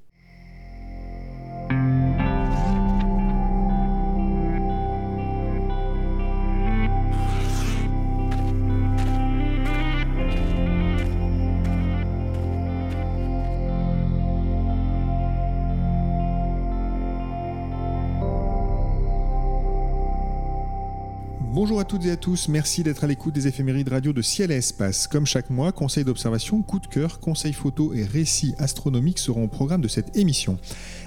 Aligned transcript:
Bonjour 21.63 21.79
à 21.79 21.85
toutes 21.85 22.07
et 22.07 22.11
à 22.11 22.17
tous, 22.17 22.49
merci 22.49 22.83
d'être 22.83 23.05
à 23.05 23.07
l'écoute 23.07 23.35
des 23.35 23.47
éphémérides 23.47 23.91
radio 23.91 24.15
de 24.15 24.23
Ciel 24.23 24.51
et 24.51 24.55
Espace. 24.55 25.07
Comme 25.07 25.27
chaque 25.27 25.51
mois, 25.51 25.73
conseils 25.73 26.05
d'observation, 26.05 26.63
coup 26.63 26.79
de 26.79 26.87
cœur, 26.87 27.21
conseils 27.21 27.53
photos 27.53 27.95
et 27.95 28.03
récits 28.03 28.55
astronomiques 28.57 29.19
seront 29.19 29.45
au 29.45 29.49
programme 29.49 29.83
de 29.83 29.87
cette 29.87 30.17
émission. 30.17 30.57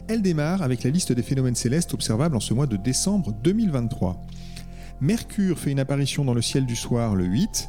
Elle 0.07 0.21
démarre 0.21 0.62
avec 0.62 0.84
la 0.84 0.91
liste 0.91 1.12
des 1.12 1.23
phénomènes 1.23 1.55
célestes 1.55 1.95
observables 1.95 2.35
en 2.35 2.39
ce 2.39 2.53
mois 2.53 2.67
de 2.67 2.77
décembre 2.77 3.34
2023. 3.43 4.21
Mercure 5.02 5.57
fait 5.57 5.71
une 5.71 5.79
apparition 5.79 6.23
dans 6.23 6.35
le 6.35 6.43
ciel 6.43 6.67
du 6.67 6.76
soir 6.76 7.15
le 7.15 7.26
8. 7.26 7.67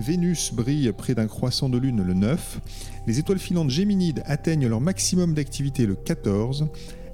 Vénus 0.00 0.52
brille 0.52 0.90
près 0.90 1.14
d'un 1.14 1.28
croissant 1.28 1.68
de 1.68 1.78
lune 1.78 2.02
le 2.02 2.14
9. 2.14 2.58
Les 3.06 3.20
étoiles 3.20 3.38
filantes 3.38 3.70
géminides 3.70 4.24
atteignent 4.26 4.66
leur 4.66 4.80
maximum 4.80 5.34
d'activité 5.34 5.86
le 5.86 5.94
14. 5.94 6.66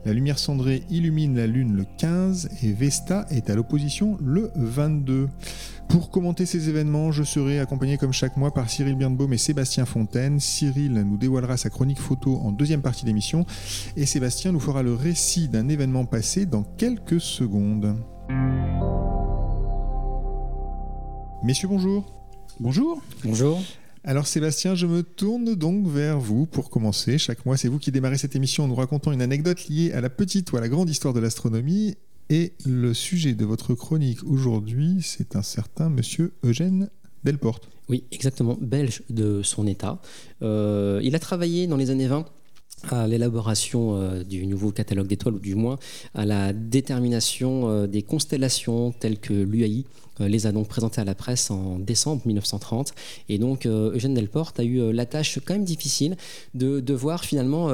La 0.06 0.14
lumière 0.14 0.38
cendrée 0.38 0.82
illumine 0.88 1.36
la 1.36 1.46
Lune 1.46 1.76
le 1.76 1.84
15 1.98 2.48
et 2.62 2.72
Vesta 2.72 3.26
est 3.30 3.50
à 3.50 3.54
l'opposition 3.54 4.16
le 4.20 4.50
22. 4.54 5.28
Pour 5.88 6.10
commenter 6.10 6.46
ces 6.46 6.70
événements, 6.70 7.12
je 7.12 7.22
serai 7.22 7.58
accompagné 7.60 7.98
comme 7.98 8.12
chaque 8.12 8.38
mois 8.38 8.54
par 8.54 8.70
Cyril 8.70 8.94
Birnbaum 8.94 9.32
et 9.34 9.38
Sébastien 9.38 9.84
Fontaine. 9.84 10.40
Cyril 10.40 10.94
nous 10.94 11.18
dévoilera 11.18 11.58
sa 11.58 11.68
chronique 11.68 11.98
photo 11.98 12.36
en 12.42 12.50
deuxième 12.50 12.80
partie 12.80 13.04
d'émission 13.04 13.44
et 13.96 14.06
Sébastien 14.06 14.52
nous 14.52 14.60
fera 14.60 14.82
le 14.82 14.94
récit 14.94 15.48
d'un 15.48 15.68
événement 15.68 16.06
passé 16.06 16.46
dans 16.46 16.62
quelques 16.62 17.20
secondes. 17.20 17.96
Messieurs, 21.42 21.68
bonjour. 21.68 22.06
Bonjour. 22.58 23.02
Bonjour. 23.24 23.60
Alors 24.02 24.26
Sébastien, 24.26 24.74
je 24.74 24.86
me 24.86 25.02
tourne 25.02 25.54
donc 25.54 25.86
vers 25.86 26.18
vous 26.18 26.46
pour 26.46 26.70
commencer. 26.70 27.18
Chaque 27.18 27.44
mois, 27.44 27.58
c'est 27.58 27.68
vous 27.68 27.78
qui 27.78 27.92
démarrez 27.92 28.16
cette 28.16 28.34
émission 28.34 28.64
en 28.64 28.68
nous 28.68 28.74
racontant 28.74 29.12
une 29.12 29.20
anecdote 29.20 29.68
liée 29.68 29.92
à 29.92 30.00
la 30.00 30.08
petite 30.08 30.50
ou 30.52 30.56
à 30.56 30.60
la 30.60 30.70
grande 30.70 30.88
histoire 30.88 31.12
de 31.12 31.20
l'astronomie. 31.20 31.96
Et 32.30 32.54
le 32.64 32.94
sujet 32.94 33.34
de 33.34 33.44
votre 33.44 33.74
chronique 33.74 34.24
aujourd'hui, 34.24 35.00
c'est 35.02 35.36
un 35.36 35.42
certain 35.42 35.90
monsieur 35.90 36.32
Eugène 36.44 36.88
Delporte. 37.24 37.68
Oui, 37.90 38.04
exactement, 38.10 38.56
belge 38.58 39.02
de 39.10 39.42
son 39.42 39.66
état. 39.66 40.00
Euh, 40.40 41.00
il 41.02 41.14
a 41.14 41.18
travaillé 41.18 41.66
dans 41.66 41.76
les 41.76 41.90
années 41.90 42.06
20 42.06 42.24
à 42.88 43.06
l'élaboration 43.06 43.96
euh, 43.96 44.24
du 44.24 44.46
nouveau 44.46 44.72
catalogue 44.72 45.06
d'étoiles, 45.06 45.34
ou 45.34 45.38
du 45.38 45.54
moins 45.54 45.78
à 46.14 46.24
la 46.24 46.52
détermination 46.52 47.68
euh, 47.68 47.86
des 47.86 48.02
constellations 48.02 48.92
telles 48.92 49.18
que 49.18 49.32
l'UAI 49.32 49.84
euh, 50.20 50.28
les 50.28 50.46
a 50.46 50.52
donc 50.52 50.68
présentées 50.68 51.00
à 51.00 51.04
la 51.04 51.14
presse 51.14 51.50
en 51.50 51.78
décembre 51.78 52.22
1930. 52.26 52.92
Et 53.28 53.38
donc 53.38 53.66
Eugène 53.66 54.14
Delporte 54.14 54.60
a 54.60 54.64
eu 54.64 54.92
la 54.92 55.06
tâche 55.06 55.38
quand 55.44 55.54
même 55.54 55.64
difficile 55.64 56.16
de, 56.54 56.80
de 56.80 56.94
voir 56.94 57.24
finalement, 57.24 57.70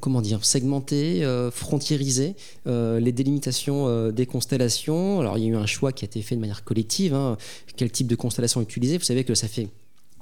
comment 0.00 0.20
dire, 0.20 0.44
segmenter, 0.44 1.24
frontiériser 1.52 2.34
les 2.66 3.12
délimitations 3.12 4.10
des 4.10 4.26
constellations. 4.26 5.20
Alors 5.20 5.38
il 5.38 5.44
y 5.44 5.46
a 5.46 5.50
eu 5.50 5.56
un 5.56 5.66
choix 5.66 5.92
qui 5.92 6.04
a 6.04 6.06
été 6.06 6.20
fait 6.22 6.34
de 6.34 6.40
manière 6.40 6.64
collective. 6.64 7.14
Hein. 7.14 7.36
Quel 7.76 7.90
type 7.90 8.08
de 8.08 8.16
constellation 8.16 8.60
utiliser? 8.60 8.98
Vous 8.98 9.04
savez 9.04 9.24
que 9.24 9.34
ça 9.34 9.46
fait 9.46 9.68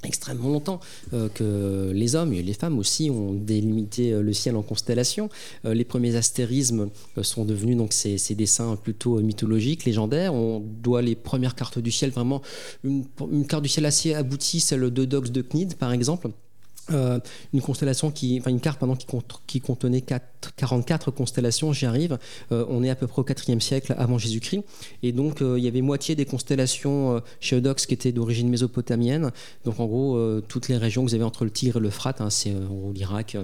extrêmement 0.05 0.49
longtemps 0.49 0.81
euh, 1.13 1.29
que 1.29 1.93
les 1.95 2.15
hommes 2.15 2.33
et 2.33 2.43
les 2.43 2.53
femmes 2.53 2.79
aussi 2.79 3.11
ont 3.11 3.33
délimité 3.33 4.13
euh, 4.13 4.23
le 4.23 4.33
ciel 4.33 4.57
en 4.57 4.63
constellations. 4.63 5.29
Euh, 5.65 5.75
les 5.75 5.85
premiers 5.85 6.17
astérismes 6.17 6.89
sont 7.23 7.45
devenus 7.45 7.77
donc 7.77 7.93
ces, 7.93 8.19
dessins 8.35 8.77
plutôt 8.77 9.21
mythologiques, 9.21 9.85
légendaires. 9.85 10.35
On 10.35 10.61
doit 10.61 11.03
les 11.03 11.15
premières 11.15 11.55
cartes 11.55 11.79
du 11.79 11.91
ciel 11.91 12.11
vraiment 12.11 12.43
une, 12.85 13.05
carte 13.47 13.63
du 13.63 13.69
ciel 13.69 13.87
assez 13.87 14.15
aboutie, 14.15 14.61
celle 14.61 14.91
de 14.91 15.05
Dox 15.05 15.31
de 15.31 15.43
Cnid 15.43 15.75
par 15.75 15.93
exemple 15.93 16.31
euh, 16.91 17.21
une 17.53 17.61
constellation 17.61 18.11
qui, 18.11 18.39
enfin 18.41 18.51
une 18.51 18.61
carte 18.61 18.81
qui 19.47 19.61
contenait 19.61 20.01
4, 20.01 20.55
44 20.57 21.11
constellations, 21.11 21.73
j'y 21.73 21.87
arrive. 21.87 22.19
Euh, 22.51 22.65
on 22.69 22.83
est 22.83 22.91
à 22.91 22.97
peu 22.97 23.07
près 23.07 23.21
au 23.23 23.25
4e 23.25 23.61
siècle 23.61 23.95
avant 23.99 24.19
Jésus-Christ. 24.19 24.65
Et 25.03 25.13
donc, 25.13 25.43
euh, 25.43 25.59
il 25.59 25.65
y 25.65 25.69
avait 25.69 25.81
moitié 25.81 26.15
des 26.15 26.25
constellations 26.25 27.23
chez 27.41 27.57
Eudox 27.57 27.87
qui 27.87 27.95
étaient 27.95 28.13
d'origine 28.13 28.49
mésopotamienne. 28.49 29.31
Donc, 29.65 29.81
en 29.81 29.87
gros, 29.87 30.41
toutes 30.43 30.69
les 30.69 30.77
régions 30.77 31.05
que 31.05 31.11
vous 31.11 31.15
avez 31.15 31.25
entre 31.25 31.45
le 31.45 31.51
Tigre 31.51 31.77
et 31.77 31.81
l'Euphrate, 31.81 32.21
hein, 32.21 32.31
c'est 32.31 32.55
l'Irak, 32.95 33.37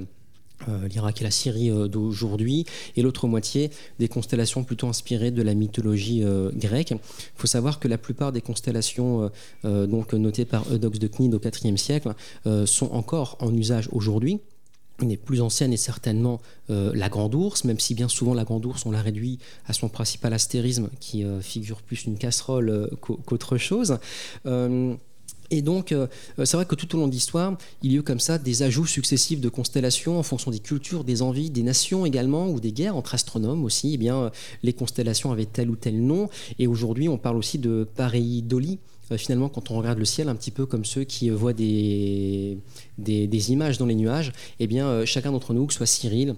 euh, 0.69 0.89
l'Irak 0.89 1.21
et 1.21 1.25
la 1.25 1.31
Syrie 1.31 1.71
euh, 1.71 1.87
d'aujourd'hui, 1.87 2.67
et 2.97 3.03
l'autre 3.03 3.29
moitié 3.29 3.71
des 4.01 4.09
constellations 4.09 4.65
plutôt 4.65 4.89
inspirées 4.89 5.31
de 5.31 5.43
la 5.43 5.55
mythologie 5.55 6.25
euh, 6.25 6.51
grecque. 6.53 6.91
Il 6.91 6.99
faut 7.37 7.47
savoir 7.47 7.79
que 7.79 7.87
la 7.87 7.97
plupart 7.97 8.33
des 8.33 8.41
constellations 8.41 9.31
donc 9.65 10.13
notées 10.13 10.45
par 10.45 10.65
Eudoxe 10.73 10.99
de 10.99 11.07
Cnide 11.07 11.35
au 11.35 11.41
IVe 11.41 11.77
siècle 11.77 12.15
sont 12.67 12.91
encore 12.93 13.37
en 13.41 13.55
usage 13.55 13.89
aujourd'hui. 13.93 14.41
Une 15.01 15.09
des 15.09 15.17
plus 15.17 15.41
anciennes 15.41 15.73
est 15.73 15.77
certainement 15.77 16.41
la 16.69 17.09
Grande 17.09 17.35
Ourse, 17.35 17.65
même 17.65 17.79
si 17.79 17.95
bien 17.95 18.09
souvent 18.09 18.35
la 18.35 18.45
Grande 18.45 18.65
Ourse, 18.67 18.85
on 18.87 18.91
l'a 18.91 19.03
réduit 19.03 19.39
à 19.67 19.73
son 19.73 19.89
principal 19.89 20.33
astérisme 20.33 20.89
qui 21.01 21.25
figure 21.41 21.83
plus 21.83 22.05
une 22.05 22.19
casserole 22.19 22.91
qu'autre 23.01 23.59
chose. 23.59 23.99
Et 25.51 25.63
donc, 25.63 25.93
euh, 25.93 26.07
c'est 26.45 26.57
vrai 26.57 26.67
que 26.67 26.75
tout 26.75 26.95
au 26.95 26.99
long 26.99 27.07
de 27.07 27.13
l'histoire, 27.13 27.57
il 27.83 27.93
y 27.93 27.97
a 27.97 27.99
eu 27.99 28.03
comme 28.03 28.21
ça 28.21 28.39
des 28.39 28.63
ajouts 28.63 28.87
successifs 28.87 29.41
de 29.41 29.49
constellations 29.49 30.19
en 30.19 30.23
fonction 30.23 30.51
des 30.51 30.59
cultures, 30.59 31.05
des 31.05 31.23
envies, 31.23 31.51
des 31.51 31.63
nations 31.63 32.05
également, 32.05 32.49
ou 32.49 32.61
des 32.61 32.73
guerres 32.73 32.97
entre 32.97 33.15
astronomes 33.15 33.65
aussi. 33.65 33.95
Eh 33.95 33.97
bien, 33.97 34.31
les 34.63 34.73
constellations 34.73 35.33
avaient 35.33 35.47
tel 35.47 35.71
ou 35.71 35.77
tel 35.77 36.01
nom. 36.01 36.29
Et 36.59 36.67
aujourd'hui, 36.67 37.09
on 37.09 37.19
parle 37.19 37.37
aussi 37.37 37.59
de 37.59 37.87
pareidolie. 37.97 38.79
Euh, 39.13 39.17
finalement, 39.17 39.49
quand 39.49 39.71
on 39.71 39.79
regarde 39.79 39.99
le 39.99 40.05
ciel, 40.05 40.29
un 40.29 40.35
petit 40.35 40.51
peu 40.51 40.67
comme 40.67 40.85
ceux 40.85 41.05
qui 41.05 41.31
voient 41.31 41.53
des, 41.53 42.59
des, 42.99 43.53
images 43.53 43.79
dans 43.79 43.87
les 43.87 43.95
nuages, 43.95 44.33
eh 44.61 44.67
bien, 44.67 44.87
euh, 44.87 45.07
chacun 45.07 45.33
d'entre 45.33 45.55
nous, 45.55 45.67
que 45.67 45.73
ce 45.73 45.79
soit 45.79 45.87
Cyril, 45.87 46.35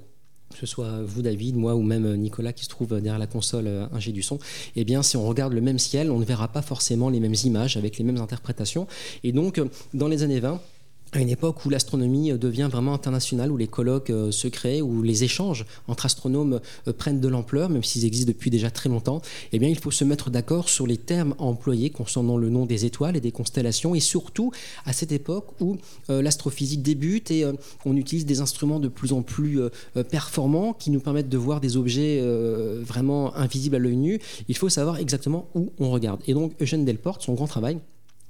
que 0.51 0.59
ce 0.59 0.67
soit 0.67 1.03
vous 1.05 1.23
David, 1.23 1.57
moi 1.57 1.75
ou 1.75 1.83
même 1.83 2.17
Nicolas 2.17 2.53
qui 2.53 2.65
se 2.65 2.69
trouve 2.69 3.01
derrière 3.01 3.19
la 3.19 3.27
console 3.27 3.67
euh, 3.67 3.87
ingé 3.93 4.13
du 4.13 4.23
son, 4.23 4.39
eh 4.77 4.85
bien 4.85 5.03
si 5.03 5.17
on 5.17 5.27
regarde 5.27 5.53
le 5.53 5.61
même 5.61 5.79
ciel, 5.79 6.11
on 6.11 6.19
ne 6.19 6.25
verra 6.25 6.49
pas 6.49 6.63
forcément 6.63 7.09
les 7.09 7.21
mêmes 7.21 7.37
images 7.45 7.77
avec 7.77 7.99
les 7.99 8.05
mêmes 8.05 8.21
interprétations. 8.21 8.87
Et 9.23 9.33
donc 9.33 9.59
euh, 9.59 9.67
dans 9.95 10.09
les 10.09 10.23
années 10.23 10.41
20, 10.41 10.61
à 11.13 11.21
une 11.21 11.29
époque 11.29 11.65
où 11.65 11.71
l'astronomie 11.71 12.33
devient 12.33 12.69
vraiment 12.71 12.95
internationale, 12.95 13.51
où 13.51 13.57
les 13.57 13.67
colloques 13.67 14.11
euh, 14.11 14.31
se 14.31 14.47
créent, 14.49 14.81
où 14.81 15.03
les 15.03 15.25
échanges 15.25 15.67
entre 15.89 16.07
astronomes 16.07 16.61
euh, 16.87 16.93
prennent 16.93 17.21
de 17.21 17.29
l'ampleur, 17.29 17.69
même 17.69 17.83
s'ils 17.83 18.05
existent 18.05 18.29
depuis 18.29 18.51
déjà 18.51 18.71
très 18.71 18.89
longtemps, 18.89 19.21
eh 19.53 19.59
bien, 19.59 19.69
il 19.69 19.79
faut 19.79 19.91
se 19.91 20.05
mettre 20.05 20.31
d'accord 20.31 20.69
sur 20.69 20.87
les 20.87 20.97
termes 20.97 21.35
employés 21.39 21.91
concernant 21.91 22.37
le 22.37 22.49
nom 22.49 22.65
des 22.65 22.85
étoiles 22.85 23.17
et 23.17 23.21
des 23.21 23.33
constellations, 23.33 23.95
et 23.95 24.01
surtout 24.01 24.53
à 24.85 24.93
cette 24.93 25.11
époque 25.11 25.61
où 25.61 25.79
euh, 26.11 26.23
l'astrophysique 26.23 26.83
débute 26.83 27.31
et 27.31 27.45
on 27.85 27.97
utilise 27.97 28.25
des 28.25 28.41
instruments 28.41 28.79
de 28.79 28.89
plus 28.89 29.13
en 29.13 29.23
plus 29.23 29.61
performants 30.11 30.73
qui 30.73 30.91
nous 30.91 31.01
permettent 31.01 31.29
de 31.29 31.37
voir 31.37 31.61
des 31.61 31.77
objets 31.77 32.21
vraiment 32.83 33.35
invisibles 33.37 33.77
à 33.77 33.79
l'œil 33.79 33.97
nu. 33.97 34.21
Il 34.49 34.57
faut 34.57 34.69
savoir 34.69 34.99
exactement 34.99 35.49
où 35.55 35.73
on 35.79 35.91
regarde. 35.91 36.21
Et 36.27 36.35
donc, 36.35 36.53
Eugène 36.61 36.85
Delporte, 36.85 37.23
son 37.23 37.35
grand 37.35 37.47
travail, 37.47 37.79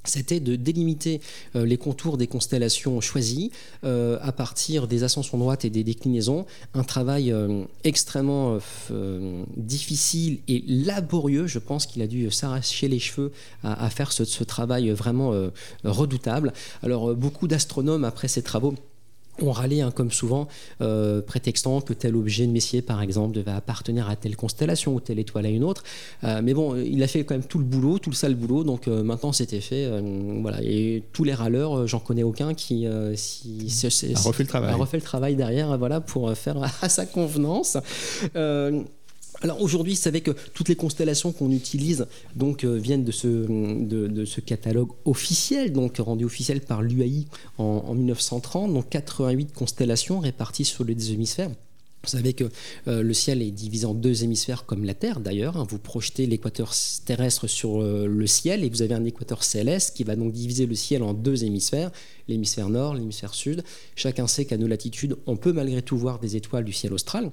c'était 0.05 0.41
de 0.41 0.57
délimiter 0.57 1.21
euh, 1.57 1.67
les 1.67 1.77
contours 1.77 2.17
des 2.17 2.27
constellations 2.27 3.01
choisies 3.01 3.51
euh, 3.85 4.19
à 4.23 4.33
partir 4.33 4.87
des 4.87 5.05
ascensions 5.05 5.39
droites 5.39 5.65
et 5.65 5.71
des 5.71 5.85
déclinaisons. 5.85 6.47
Un 6.75 6.85
travail 6.85 7.33
euh, 7.33 7.65
extrêmement 7.85 8.59
difficile 9.57 10.41
et 10.49 10.65
laborieux. 10.67 11.47
Je 11.47 11.59
pense 11.59 11.87
qu'il 11.87 12.03
a 12.03 12.07
dû 12.07 12.31
s'arracher 12.31 12.89
les 12.89 12.99
cheveux 12.99 13.33
à, 13.63 13.91
faire 13.91 14.13
ce, 14.13 14.25
ce, 14.25 14.45
travail 14.45 14.91
vraiment 14.91 15.33
redoutable. 15.85 16.53
Alors 16.83 17.15
beaucoup 17.15 17.47
d'astronomes, 17.47 18.05
après 18.05 18.29
ces 18.29 18.43
travaux, 18.43 18.75
on 19.43 19.53
râlait, 19.53 19.81
hein, 19.81 19.91
comme 19.91 20.11
souvent, 20.11 20.49
euh, 20.81 21.21
prétextant 21.23 21.81
que 21.81 21.93
tel 21.93 22.17
objet 22.17 22.47
de 22.47 22.53
Messier, 22.53 22.83
par 22.83 23.03
exemple, 23.03 23.35
devait 23.35 23.51
appartenir 23.51 24.09
à 24.09 24.17
telle 24.17 24.37
constellation 24.37 24.95
ou 24.95 25.01
telle 25.01 25.19
étoile 25.19 25.47
à 25.47 25.51
une 25.51 25.65
autre. 25.65 25.83
Euh, 26.25 26.41
mais 26.43 26.55
bon, 26.55 26.77
il 26.77 27.03
a 27.03 27.07
fait 27.07 27.25
quand 27.25 27.35
même 27.35 27.45
tout 27.45 27.59
le 27.59 27.65
boulot, 27.65 27.99
tout 27.99 28.11
le 28.11 28.17
sale 28.17 28.35
boulot, 28.35 28.65
donc 28.65 28.89
euh, 28.89 29.03
maintenant 29.03 29.33
c'était 29.33 29.61
fait. 29.61 29.89
voilà. 30.41 30.59
Et 30.63 31.03
tous 31.13 31.25
les 31.25 31.35
râleurs, 31.35 31.87
j'en 31.87 32.01
connais 32.01 32.23
aucun 32.23 32.55
qui 32.55 32.87
si, 33.15 33.87
a 33.87 34.21
refait 34.21 34.43
le 34.43 34.49
travail. 34.49 34.73
A 34.73 34.77
refait 34.77 34.97
le 34.97 35.03
travail 35.03 35.37
derrière, 35.37 35.77
voilà, 35.79 36.01
pour 36.01 36.33
faire 36.37 36.57
à 36.83 36.89
sa 36.89 37.07
convenance. 37.07 37.77
Alors 39.43 39.63
aujourd'hui, 39.63 39.95
vous 39.95 40.01
savez 40.01 40.21
que 40.21 40.33
toutes 40.53 40.69
les 40.69 40.77
constellations 40.77 41.33
qu'on 41.33 41.51
utilise 41.51 42.07
donc 42.37 42.65
euh, 42.65 42.77
viennent 42.77 43.05
de 43.05 43.13
ce, 43.13 43.27
de, 43.27 44.25
ce, 44.27 44.41
catalogue 44.41 44.91
officiel, 45.07 45.73
donc 45.73 45.97
rendu 45.97 46.25
officiel 46.25 46.61
par 46.61 46.83
l'UAI 46.83 47.27
en, 47.57 47.95
1930. 47.95 48.75
Donc 48.75 48.91
88 48.91 49.53
constellations 49.55 50.21
réparties 50.21 50.67
sur 50.67 50.85
les 50.85 50.95
deux 50.95 51.13
hémisphères. 51.13 51.51
Vous 52.03 52.09
savez 52.09 52.33
que 52.33 52.45
euh, 52.89 53.03
le 53.03 53.13
ciel 53.13 53.43
est 53.43 53.51
divisé 53.51 53.87
en 53.87 53.93
deux 53.93 54.25
hémisphères 54.25 54.65
comme 54.67 54.85
la 54.85 54.95
Terre 54.95 55.21
d'ailleurs. 55.21 55.57
Hein. 55.57 55.67
Vous 55.69 55.79
projetez 55.79 56.27
l'équateur 56.27 56.73
terrestre 57.05 57.47
sur 57.47 57.83
euh, 57.83 58.07
le 58.07 58.27
ciel 58.27 58.63
et 58.65 58.69
vous 58.69 58.83
avez 58.83 58.95
un 58.95 59.05
équateur 59.05 59.43
céleste 59.43 59.97
qui 59.97 60.05
va 60.05 60.17
donc 60.17 60.33
diviser 60.33 60.67
le 60.67 60.75
ciel 60.75 61.03
en 61.03 61.15
deux 61.15 61.45
hémisphères, 61.45 61.91
l'hémisphère 62.29 62.69
nord, 62.69 62.95
l'hémisphère 62.95 63.35
sud. 63.35 63.65
Chacun 63.97 64.27
sait 64.27 64.45
qu'à 64.45 64.59
nos 64.59 64.67
latitudes, 64.67 65.17
on 65.27 65.37
peut 65.37 65.53
malgré 65.53 65.83
tout 65.83 65.97
voir 65.97 66.21
des 66.21 66.37
étoiles 66.37 66.65
du 66.65 66.73
ciel 66.73 66.93
austral. 66.93 67.33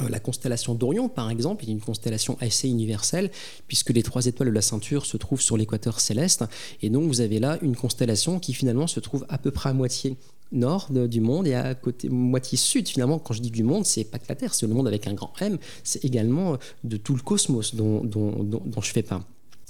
Euh, 0.00 0.08
la 0.08 0.20
constellation 0.20 0.74
d'Orion, 0.74 1.08
par 1.08 1.30
exemple, 1.30 1.64
est 1.64 1.68
une 1.70 1.80
constellation 1.80 2.36
assez 2.40 2.68
universelle, 2.68 3.30
puisque 3.68 3.90
les 3.90 4.02
trois 4.02 4.26
étoiles 4.26 4.48
de 4.48 4.54
la 4.54 4.62
ceinture 4.62 5.06
se 5.06 5.16
trouvent 5.16 5.40
sur 5.40 5.56
l'équateur 5.56 6.00
céleste. 6.00 6.44
Et 6.82 6.90
donc, 6.90 7.04
vous 7.04 7.20
avez 7.20 7.40
là 7.40 7.58
une 7.62 7.76
constellation 7.76 8.38
qui 8.38 8.54
finalement 8.54 8.86
se 8.86 9.00
trouve 9.00 9.24
à 9.28 9.38
peu 9.38 9.50
près 9.50 9.70
à 9.70 9.72
moitié 9.72 10.16
nord 10.52 10.88
du 10.90 11.20
monde 11.20 11.46
et 11.46 11.54
à 11.54 11.76
côté 11.76 12.08
moitié 12.08 12.58
sud 12.58 12.88
finalement 12.88 13.20
quand 13.20 13.34
je 13.34 13.40
dis 13.40 13.52
du 13.52 13.62
monde 13.62 13.86
c'est 13.86 14.02
pas 14.02 14.18
que 14.18 14.24
la 14.28 14.34
Terre 14.34 14.52
c'est 14.52 14.66
le 14.66 14.74
monde 14.74 14.88
avec 14.88 15.06
un 15.06 15.14
grand 15.14 15.32
M 15.40 15.58
c'est 15.84 16.04
également 16.04 16.58
de 16.82 16.96
tout 16.96 17.14
le 17.14 17.22
cosmos 17.22 17.76
dont, 17.76 18.00
dont, 18.02 18.32
dont, 18.42 18.60
dont 18.64 18.80
je 18.80 18.90
fais 18.90 19.04
part 19.04 19.22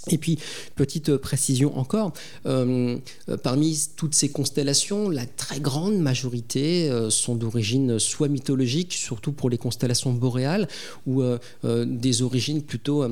et 0.09 0.19
puis, 0.19 0.39
petite 0.77 1.17
précision 1.17 1.77
encore, 1.79 2.13
euh, 2.47 2.99
parmi 3.43 3.79
toutes 3.97 4.15
ces 4.15 4.31
constellations, 4.31 5.11
la 5.11 5.27
très 5.27 5.61
grande 5.61 5.99
majorité 5.99 6.91
euh, 6.91 7.11
sont 7.11 7.35
d'origine 7.35 7.99
soit 7.99 8.29
mythologique, 8.29 8.95
surtout 8.95 9.33
pour 9.33 9.51
les 9.51 9.59
constellations 9.59 10.13
boréales, 10.13 10.69
ou 11.07 11.23
euh, 11.23 11.39
des 11.85 12.23
origines 12.23 12.63
plutôt 12.63 13.05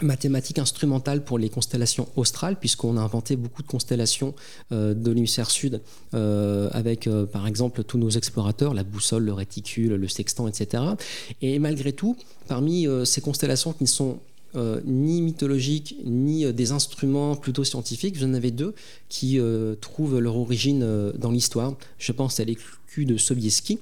mathématiques 0.00 0.58
instrumentales 0.58 1.24
pour 1.24 1.38
les 1.38 1.48
constellations 1.48 2.08
australes, 2.16 2.58
puisqu'on 2.58 2.96
a 2.96 3.00
inventé 3.00 3.36
beaucoup 3.36 3.62
de 3.62 3.68
constellations 3.68 4.34
de 4.72 5.10
l'hémisphère 5.10 5.50
sud, 5.52 5.80
avec 6.12 7.08
par 7.32 7.46
exemple 7.46 7.84
tous 7.84 7.96
nos 7.96 8.10
explorateurs, 8.10 8.74
la 8.74 8.82
boussole, 8.82 9.22
le 9.22 9.32
réticule, 9.32 9.94
le 9.94 10.08
sextant, 10.08 10.48
etc. 10.48 10.82
Et 11.42 11.60
malgré 11.60 11.92
tout, 11.92 12.16
parmi 12.48 12.88
ces 13.04 13.20
constellations 13.20 13.72
qui 13.72 13.84
ne 13.84 13.88
sont 13.88 14.18
euh, 14.56 14.80
ni 14.84 15.20
mythologiques, 15.20 15.96
ni 16.04 16.44
euh, 16.44 16.52
des 16.52 16.72
instruments 16.72 17.34
plutôt 17.34 17.64
scientifiques. 17.64 18.16
Vous 18.16 18.24
en 18.24 18.34
avez 18.34 18.50
deux 18.50 18.74
qui 19.08 19.38
euh, 19.38 19.74
trouvent 19.74 20.18
leur 20.18 20.36
origine 20.36 21.12
dans 21.16 21.30
l'histoire. 21.30 21.76
Je 21.98 22.12
pense 22.12 22.40
à 22.40 22.44
l'écu 22.44 23.04
de 23.04 23.16
Sobieski, 23.16 23.80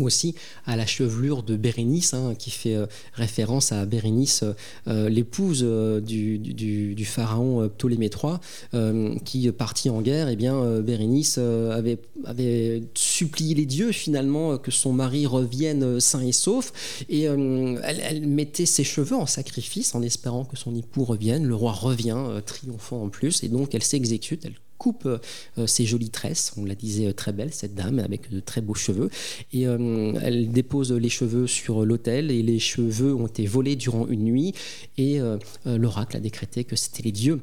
aussi 0.00 0.34
à 0.66 0.76
la 0.76 0.86
chevelure 0.86 1.42
de 1.42 1.56
Bérénice, 1.56 2.14
hein, 2.14 2.34
qui 2.38 2.50
fait 2.50 2.74
euh, 2.74 2.86
référence 3.14 3.72
à 3.72 3.84
Bérénice, 3.86 4.42
euh, 4.42 4.52
euh, 4.88 5.08
l'épouse 5.08 5.62
du, 5.62 7.04
pharaon 7.04 7.68
Ptolémée 7.68 8.10
III, 8.10 9.18
qui 9.24 9.50
partit 9.52 9.90
en 9.90 10.02
guerre. 10.02 10.28
Et 10.28 10.32
eh 10.32 10.36
bien, 10.36 10.80
Bérénice 10.80 11.38
avait, 11.38 11.98
avait 12.24 12.82
supplié 12.94 13.54
les 13.54 13.66
dieux 13.66 13.92
finalement 13.92 14.58
que 14.58 14.70
son 14.70 14.92
mari 14.92 15.26
revienne 15.26 16.00
sain 16.00 16.20
et 16.20 16.32
sauf, 16.32 16.72
et 17.08 17.22
elle, 17.22 17.78
elle, 18.02 18.26
mettait 18.26 18.66
ses 18.66 18.84
cheveux 18.84 19.16
en 19.16 19.26
sacrifice 19.26 19.94
en 19.94 20.02
espérant 20.02 20.44
que 20.44 20.56
son 20.56 20.74
époux 20.74 21.04
revienne. 21.04 21.46
Le 21.46 21.54
roi 21.54 21.72
revient, 21.72 22.18
triomphant 22.44 23.02
en 23.02 23.08
plus, 23.08 23.42
et 23.42 23.48
donc 23.48 23.74
elle 23.74 23.82
s'exécute, 23.82 24.44
elle 24.44 24.54
coupe 24.78 25.06
euh, 25.06 25.66
ses 25.66 25.84
jolies 25.84 26.10
tresses. 26.10 26.52
On 26.56 26.64
la 26.64 26.74
disait 26.74 27.08
euh, 27.08 27.12
très 27.12 27.32
belle, 27.32 27.52
cette 27.52 27.74
dame, 27.74 27.98
avec 27.98 28.30
de 28.30 28.40
très 28.40 28.60
beaux 28.60 28.74
cheveux. 28.74 29.10
Et 29.52 29.66
euh, 29.66 30.18
elle 30.22 30.50
dépose 30.50 30.92
les 30.92 31.08
cheveux 31.08 31.46
sur 31.46 31.84
l'autel 31.84 32.30
et 32.30 32.42
les 32.42 32.58
cheveux 32.58 33.14
ont 33.14 33.26
été 33.26 33.46
volés 33.46 33.76
durant 33.76 34.06
une 34.06 34.24
nuit. 34.24 34.54
Et 34.96 35.20
l'oracle 35.64 36.16
a 36.16 36.20
décrété 36.20 36.64
que 36.64 36.76
c'était 36.76 37.02
les 37.02 37.12
dieux 37.12 37.40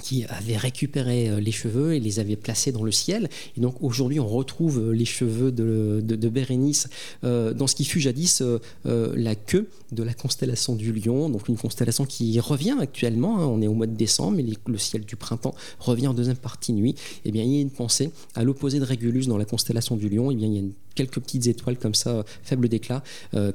qui 0.00 0.24
avait 0.24 0.56
récupéré 0.56 1.28
euh, 1.28 1.40
les 1.40 1.52
cheveux 1.52 1.94
et 1.94 2.00
les 2.00 2.18
avait 2.18 2.36
placés 2.36 2.72
dans 2.72 2.82
le 2.82 2.92
ciel. 2.92 3.28
Et 3.56 3.60
donc 3.60 3.82
aujourd'hui, 3.82 4.20
on 4.20 4.26
retrouve 4.26 4.78
euh, 4.78 4.92
les 4.92 5.04
cheveux 5.04 5.52
de, 5.52 6.00
de, 6.02 6.28
Bérénice 6.28 6.88
euh, 7.24 7.52
dans 7.52 7.66
ce 7.66 7.74
qui 7.74 7.84
fut 7.84 8.00
jadis 8.00 8.42
la 8.84 9.34
queue 9.34 9.68
de 9.90 10.02
la 10.02 10.14
constellation 10.14 10.74
du 10.74 10.92
Lion, 10.92 11.28
donc 11.28 11.48
une 11.48 11.58
constellation 11.58 12.06
qui 12.06 12.40
revient 12.40 12.76
actuellement. 12.80 13.38
Hein. 13.38 13.46
on 13.46 13.60
est 13.60 13.66
au 13.66 13.74
mois 13.74 13.86
de 13.86 13.94
décembre, 13.94 14.38
mais 14.38 14.44
le 14.66 14.78
ciel 14.78 15.04
du 15.04 15.16
printemps 15.16 15.54
revient 15.78 16.06
en 16.06 16.14
deuxième 16.14 16.36
partie 16.36 16.72
nuit. 16.72 16.90
Et 17.24 17.28
eh 17.28 17.32
bien, 17.32 17.42
il 17.42 17.54
y 17.54 17.58
a 17.58 17.60
une 17.60 17.70
pensée 17.70 18.10
à 18.34 18.44
l'opposé 18.44 18.78
de 18.78 18.84
Régulus 18.84 19.26
dans 19.26 19.36
la 19.36 19.44
constellation 19.44 19.96
du 19.96 20.08
Lion. 20.08 20.30
Et 20.30 20.34
eh 20.34 20.36
bien, 20.36 20.48
il 20.48 20.54
y 20.54 20.58
a 20.58 20.62
quelques 20.94 21.20
petites 21.20 21.46
étoiles 21.46 21.76
comme 21.76 21.94
ça, 21.94 22.24
faibles 22.42 22.68
d'éclat, 22.68 23.02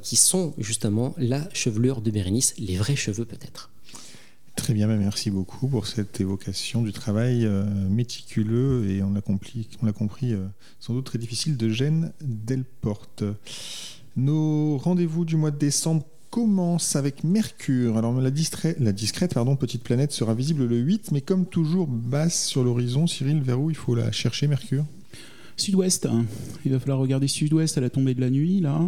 qui 0.02 0.16
sont 0.16 0.54
justement 0.60 1.16
la 1.18 1.48
chevelure 1.54 2.02
de 2.02 2.12
Bérénice, 2.12 2.54
les 2.60 2.76
vrais 2.76 2.96
cheveux 2.96 3.26
peut-être. 3.26 3.70
Très 4.58 4.74
bien, 4.74 4.88
bah, 4.88 4.98
merci 4.98 5.32
beaucoup 5.32 5.68
pour 5.68 5.88
cette 5.88 6.20
évocation 6.20 6.82
du 6.82 6.92
travail 6.92 7.46
euh, 7.46 7.64
méticuleux 7.90 8.90
et 8.90 9.02
on 9.02 9.14
l'a 9.14 9.22
compris, 9.22 10.34
euh, 10.34 10.46
sans 10.80 10.94
doute 10.94 11.06
très 11.06 11.20
difficile 11.20 11.56
de 11.56 11.70
Gênes 11.70 12.12
Delporte. 12.22 13.24
Nos 14.18 14.78
rendez-vous 14.78 15.24
du 15.24 15.38
mois 15.38 15.52
de 15.52 15.58
décembre 15.58 16.04
commencent 16.32 16.96
avec 16.96 17.24
Mercure. 17.24 17.98
Alors 17.98 18.20
la, 18.20 18.32
la 18.80 18.92
discrète 18.92 19.34
pardon, 19.36 19.56
petite 19.56 19.84
planète 19.84 20.12
sera 20.12 20.34
visible 20.34 20.66
le 20.66 20.78
8, 20.78 21.12
mais 21.12 21.22
comme 21.22 21.46
toujours 21.46 21.88
basse 21.88 22.46
sur 22.48 22.64
l'horizon. 22.64 23.06
Cyril, 23.08 23.42
vers 23.42 23.62
où 23.62 23.70
il 23.70 23.78
faut 23.78 23.96
la 23.96 24.12
chercher, 24.12 24.48
Mercure? 24.48 24.86
Sud-ouest, 25.60 26.08
il 26.66 26.72
va 26.72 26.80
falloir 26.80 27.00
regarder 27.00 27.28
sud-ouest 27.28 27.80
à 27.80 27.82
la 27.82 27.90
tombée 27.90 28.14
de 28.14 28.22
la 28.22 28.30
nuit. 28.30 28.60
Là, 28.60 28.80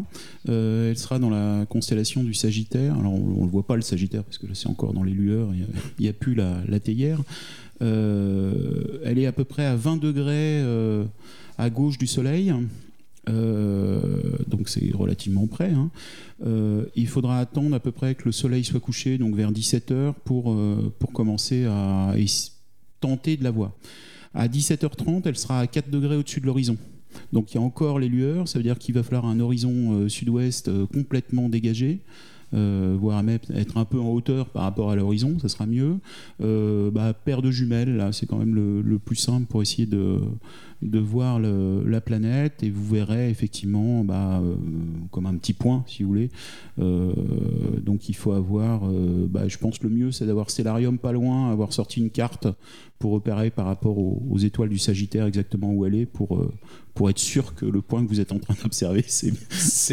euh, 0.49 0.91
elle 0.91 0.97
sera 0.99 1.17
dans 1.17 1.31
la 1.31 1.65
constellation 1.67 2.23
du 2.23 2.35
Sagittaire. 2.35 2.93
Alors 2.97 3.15
on, 3.15 3.39
ne 3.39 3.45
le 3.45 3.51
voit 3.51 3.65
pas 3.65 3.75
le 3.75 3.81
Sagittaire 3.81 4.23
parce 4.23 4.37
que 4.37 4.45
c'est 4.53 4.67
encore 4.67 4.93
dans 4.93 5.03
les 5.03 5.11
lueurs. 5.11 5.49
Il 5.55 5.65
n'y 6.03 6.07
a, 6.07 6.13
plus 6.13 6.35
la, 6.35 6.79
théière. 6.79 7.23
Euh, 7.81 8.99
elle 9.03 9.17
est 9.17 9.25
à 9.25 9.31
peu 9.31 9.45
près 9.45 9.65
à 9.65 9.75
20 9.75 9.97
degrés 9.97 10.61
euh, 10.61 11.05
à 11.57 11.71
gauche 11.71 11.97
du 11.97 12.05
Soleil. 12.05 12.53
donc 13.25 14.69
c'est 14.69 14.91
relativement 14.93 15.47
près. 15.47 15.71
Hein. 15.71 15.89
il 16.95 17.07
faudra 17.07 17.39
attendre 17.39 17.75
à 17.75 17.79
peu 17.79 17.91
près 17.91 18.13
que 18.13 18.25
le 18.25 18.31
soleil 18.31 18.63
soit 18.63 18.79
couché, 18.79 19.17
donc 19.17 19.33
vers 19.33 19.51
17h, 19.51 20.13
pour, 20.23 20.55
pour 20.99 21.13
commencer 21.13 21.65
à 21.65 22.13
tenter 23.01 23.37
de 23.37 23.43
la 23.43 23.51
voir. 23.51 23.71
À 24.33 24.47
17h30, 24.47 25.21
elle 25.25 25.37
sera 25.37 25.59
à 25.59 25.67
4 25.67 25.89
degrés 25.89 26.15
au-dessus 26.15 26.39
de 26.39 26.45
l'horizon. 26.45 26.77
Donc 27.33 27.51
il 27.51 27.55
y 27.55 27.57
a 27.57 27.61
encore 27.61 27.99
les 27.99 28.09
lueurs, 28.09 28.47
ça 28.47 28.59
veut 28.59 28.63
dire 28.63 28.77
qu'il 28.77 28.95
va 28.95 29.03
falloir 29.03 29.25
un 29.25 29.39
horizon 29.39 29.93
euh, 29.93 30.09
sud-ouest 30.09 30.67
euh, 30.67 30.85
complètement 30.85 31.49
dégagé. 31.49 31.99
Euh, 32.55 32.97
voire 32.99 33.21
même 33.21 33.37
être 33.53 33.77
un 33.77 33.85
peu 33.85 33.99
en 33.99 34.09
hauteur 34.09 34.49
par 34.49 34.63
rapport 34.63 34.89
à 34.89 34.95
l'horizon, 34.95 35.37
ça 35.39 35.49
sera 35.49 35.67
mieux. 35.67 35.97
Bah, 36.39 37.13
paire 37.13 37.43
de 37.43 37.51
jumelles, 37.51 37.95
là, 37.95 38.11
c'est 38.11 38.25
quand 38.25 38.37
même 38.37 38.55
le, 38.55 38.97
plus 38.97 39.15
simple 39.15 39.45
pour 39.45 39.61
essayer 39.61 39.85
de, 39.85 40.19
de 40.81 40.99
voir 40.99 41.39
la 41.39 42.01
planète 42.01 42.63
et 42.63 42.69
vous 42.69 42.85
verrez 42.85 43.29
effectivement 43.29 44.03
bah, 44.03 44.39
euh, 44.41 44.55
comme 45.11 45.25
un 45.25 45.35
petit 45.35 45.53
point 45.53 45.83
si 45.87 46.03
vous 46.03 46.09
voulez. 46.09 46.29
Euh, 46.79 47.13
donc 47.81 48.07
il 48.07 48.15
faut 48.15 48.31
avoir 48.31 48.85
euh, 48.85 49.27
bah, 49.29 49.47
je 49.47 49.57
pense 49.57 49.81
le 49.81 49.89
mieux 49.89 50.11
c'est 50.11 50.25
d'avoir 50.25 50.49
Stellarium 50.49 50.97
pas 50.97 51.11
loin 51.11 51.51
avoir 51.51 51.73
sorti 51.73 51.99
une 51.99 52.09
carte 52.09 52.47
pour 52.97 53.11
repérer 53.11 53.49
par 53.49 53.65
rapport 53.65 53.97
aux, 53.97 54.37
étoiles 54.37 54.69
du 54.69 54.77
Sagittaire 54.77 55.25
exactement 55.25 55.71
où 55.73 55.85
elle 55.85 55.95
est 55.95 56.05
pour 56.05 56.41
pour 56.99 57.09
être 57.09 57.17
sûr 57.17 57.55
que 57.55 57.65
le 57.65 57.81
point 57.81 58.03
que 58.03 58.09
vous 58.09 58.19
êtes 58.19 58.33
en 58.33 58.39
train 58.39 58.55
d'observer, 58.61 59.05
c'est 59.07 59.31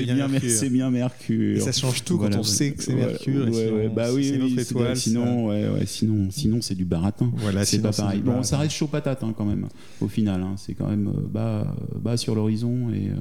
bien, 0.02 0.26
bien, 0.26 0.26
bien, 0.26 0.90
Mercure. 0.90 1.62
ça 1.62 1.70
change 1.70 2.02
tout 2.02 2.18
quand 2.18 2.34
on 2.34 2.42
sait 2.42 2.72
que 2.72 2.82
c'est 2.82 2.96
Mercure. 2.96 3.46
bah 3.94 4.12
oui, 4.12 4.30
c'est 4.30 4.38
notre 4.38 4.58
étoile. 4.58 4.96
Sinon, 4.96 5.52
sinon, 5.86 6.32
sinon 6.32 6.60
c'est 6.60 6.75
du 6.75 6.84
baratin. 6.84 7.30
Voilà, 7.36 7.64
c'est 7.64 7.78
pas 7.78 7.92
pareil. 7.92 8.22
Bon, 8.22 8.42
ça 8.42 8.58
reste 8.58 8.72
chaud 8.72 8.88
patate 8.88 9.22
hein, 9.22 9.32
quand 9.38 9.44
même. 9.44 9.68
Au 10.00 10.08
final, 10.08 10.42
hein. 10.42 10.54
c'est 10.56 10.75
quand 10.75 10.88
même 10.88 11.06
euh, 11.06 11.28
bas, 11.30 11.76
bas 11.94 12.16
sur 12.16 12.34
l'horizon 12.34 12.90
et 12.90 13.10
euh, 13.10 13.14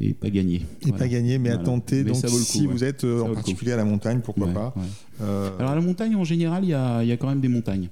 et 0.00 0.14
pas 0.14 0.30
gagné. 0.30 0.62
Et 0.84 0.90
pas 0.90 1.06
gagné, 1.06 1.38
mais 1.38 1.50
à 1.50 1.58
tenter. 1.58 2.02
donc, 2.02 2.16
si 2.16 2.66
vous 2.66 2.82
êtes 2.82 3.04
euh, 3.04 3.20
en 3.22 3.32
particulier 3.32 3.70
à 3.70 3.76
la 3.76 3.84
montagne, 3.84 4.22
pourquoi 4.24 4.48
pas 4.48 4.74
Alors, 5.20 5.70
à 5.70 5.74
la 5.76 5.80
montagne, 5.80 6.16
en 6.16 6.24
général, 6.24 6.64
il 6.64 6.70
y 6.70 6.74
a, 6.74 7.04
y 7.04 7.12
a, 7.12 7.16
quand 7.16 7.28
même 7.28 7.40
des 7.40 7.46
montagnes. 7.46 7.90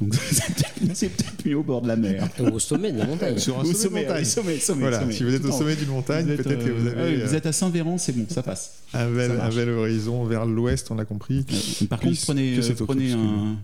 Donc, 0.00 0.14
c'est 0.94 1.08
peut-être 1.08 1.46
mieux 1.46 1.56
au 1.56 1.62
bord 1.62 1.82
de 1.82 1.88
la 1.88 1.96
mer. 1.96 2.28
Au 2.52 2.58
sommet 2.58 2.92
de 2.92 2.98
la 2.98 3.06
montagne. 3.06 3.38
Sur 3.38 3.60
un 3.60 3.64
sommet, 3.72 4.02
montagne. 4.02 4.24
Sommet, 4.24 4.58
sommet, 4.58 4.80
voilà, 4.82 5.10
si 5.10 5.24
vous 5.24 5.34
êtes 5.34 5.44
au 5.44 5.52
sommet 5.52 5.76
d'une 5.76 5.88
montagne, 5.88 6.26
peut-être 6.36 6.64
que 6.64 6.70
vous 6.70 6.86
avez. 6.86 7.24
vous 7.24 7.34
êtes 7.34 7.46
à 7.46 7.52
Saint-Véran, 7.52 7.98
c'est 7.98 8.12
bon, 8.12 8.26
ça 8.28 8.42
passe. 8.42 8.82
Un 8.94 9.10
bel, 9.10 9.32
un 9.40 9.48
bel 9.48 9.68
horizon 9.70 10.24
vers 10.24 10.46
l'ouest, 10.46 10.90
on 10.90 10.98
a 10.98 11.04
compris. 11.04 11.44
Par 11.88 12.00
contre, 12.00 12.20
prenez, 12.22 12.58
prenez 12.86 13.12
un 13.12 13.56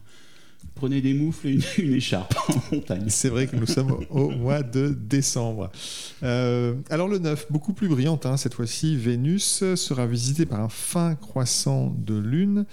prenez 0.74 1.00
des 1.00 1.14
moufles 1.14 1.48
et 1.48 1.58
une, 1.78 1.94
écharpe 1.94 2.34
en 2.48 2.74
montagne. 2.74 3.04
C'est 3.08 3.28
vrai 3.28 3.46
que 3.46 3.56
nous 3.56 3.66
sommes 3.66 3.96
au 4.10 4.30
mois 4.30 4.62
de 4.62 4.88
décembre. 4.88 5.70
Euh, 6.22 6.74
alors 6.90 7.08
le 7.08 7.18
9, 7.18 7.46
beaucoup 7.50 7.72
plus 7.72 7.88
brillante 7.88 8.26
hein, 8.26 8.36
cette 8.36 8.54
fois-ci, 8.54 8.96
Vénus 8.96 9.64
sera 9.74 10.06
visitée 10.06 10.46
par 10.46 10.60
un 10.60 10.68
fin 10.68 11.14
croissant 11.14 11.94
de 11.98 12.14
lune. 12.14 12.66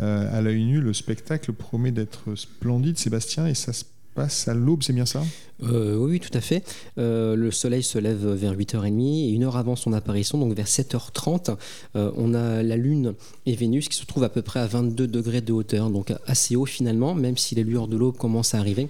Euh, 0.00 0.36
à 0.36 0.40
l'œil 0.40 0.64
nu, 0.64 0.80
le 0.80 0.92
spectacle 0.92 1.52
promet 1.52 1.92
d'être 1.92 2.34
splendide, 2.34 2.98
Sébastien, 2.98 3.46
et 3.46 3.54
ça 3.54 3.72
se 3.72 3.84
passe 4.18 4.48
à 4.48 4.54
l'aube, 4.54 4.82
c'est 4.82 4.92
bien 4.92 5.06
ça? 5.06 5.22
Euh, 5.62 5.96
oui, 5.96 6.18
tout 6.18 6.36
à 6.36 6.40
fait. 6.40 6.64
Euh, 6.98 7.36
le 7.36 7.52
soleil 7.52 7.84
se 7.84 7.98
lève 7.98 8.26
vers 8.26 8.52
8h30 8.52 9.28
et 9.28 9.30
une 9.30 9.44
heure 9.44 9.56
avant 9.56 9.76
son 9.76 9.92
apparition, 9.92 10.38
donc 10.38 10.54
vers 10.54 10.66
7h30, 10.66 11.56
euh, 11.94 12.10
on 12.16 12.34
a 12.34 12.62
la 12.64 12.76
Lune 12.76 13.14
et 13.46 13.54
Vénus 13.54 13.88
qui 13.88 13.96
se 13.96 14.04
trouvent 14.06 14.24
à 14.24 14.28
peu 14.28 14.42
près 14.42 14.58
à 14.58 14.66
22 14.66 15.06
degrés 15.06 15.40
de 15.40 15.52
hauteur, 15.52 15.90
donc 15.90 16.12
assez 16.26 16.56
haut 16.56 16.66
finalement, 16.66 17.14
même 17.14 17.36
si 17.36 17.54
les 17.54 17.62
lueurs 17.62 17.86
de 17.86 17.96
l'aube 17.96 18.16
commencent 18.16 18.54
à 18.54 18.58
arriver 18.58 18.88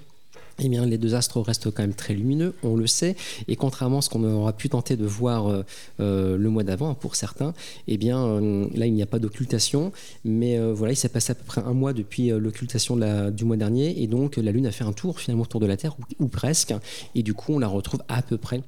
eh 0.61 0.69
bien, 0.69 0.87
les 0.87 0.99
deux 0.99 1.15
astres 1.15 1.41
restent 1.41 1.71
quand 1.71 1.83
même 1.83 1.95
très 1.95 2.15
lumineux, 2.15 2.55
on 2.63 2.77
le 2.77 2.87
sait, 2.87 3.17
et 3.47 3.57
contrairement 3.57 3.99
à 3.99 4.03
ce 4.03 4.09
qu'on 4.09 4.25
aura 4.25 4.53
pu 4.53 4.69
tenter 4.69 4.97
de 4.97 5.07
voir 5.07 5.47
euh, 5.47 5.63
euh, 6.01 6.37
le 6.37 6.51
mois 6.51 6.65
d'avant 6.65 6.95
pour 6.95 7.15
certains, 7.15 7.55
eh 7.87 7.97
bien, 7.97 8.25
euh, 8.25 8.67
là, 8.75 8.87
il 8.87 8.93
n'y 8.93 9.03
a 9.03 9.07
pas 9.07 9.19
d'occultation, 9.19 9.93
mais 10.25 10.59
voilà, 10.73 10.93
il 10.93 10.97
s'est 10.97 11.09
passé 11.09 11.33
à 11.33 11.35
peu 11.35 11.45
près 11.45 11.63
un 11.63 11.75
mois 11.75 11.93
depuis 11.93 12.29
l'occultation 12.31 12.97
du 13.31 13.45
mois 13.45 13.57
dernier, 13.57 14.03
et 14.03 14.07
donc 14.07 14.37
la 14.37 14.53
Lune 14.53 14.67
a 14.67 14.73
fait 14.73 14.85
un 14.85 14.93
tour 14.93 15.21
finalement 15.21 15.45
autour 15.45 15.61
de 15.61 15.67
la 15.67 15.77
Terre, 15.77 15.97
ou, 16.19 16.29
presque, 16.29 16.75
et 17.15 17.23
du 17.23 17.35
coup, 17.35 17.55
on 17.55 17.59
la 17.59 17.69
retrouve 17.69 18.03
à 18.09 18.23
peu 18.23 18.37
près 18.37 18.63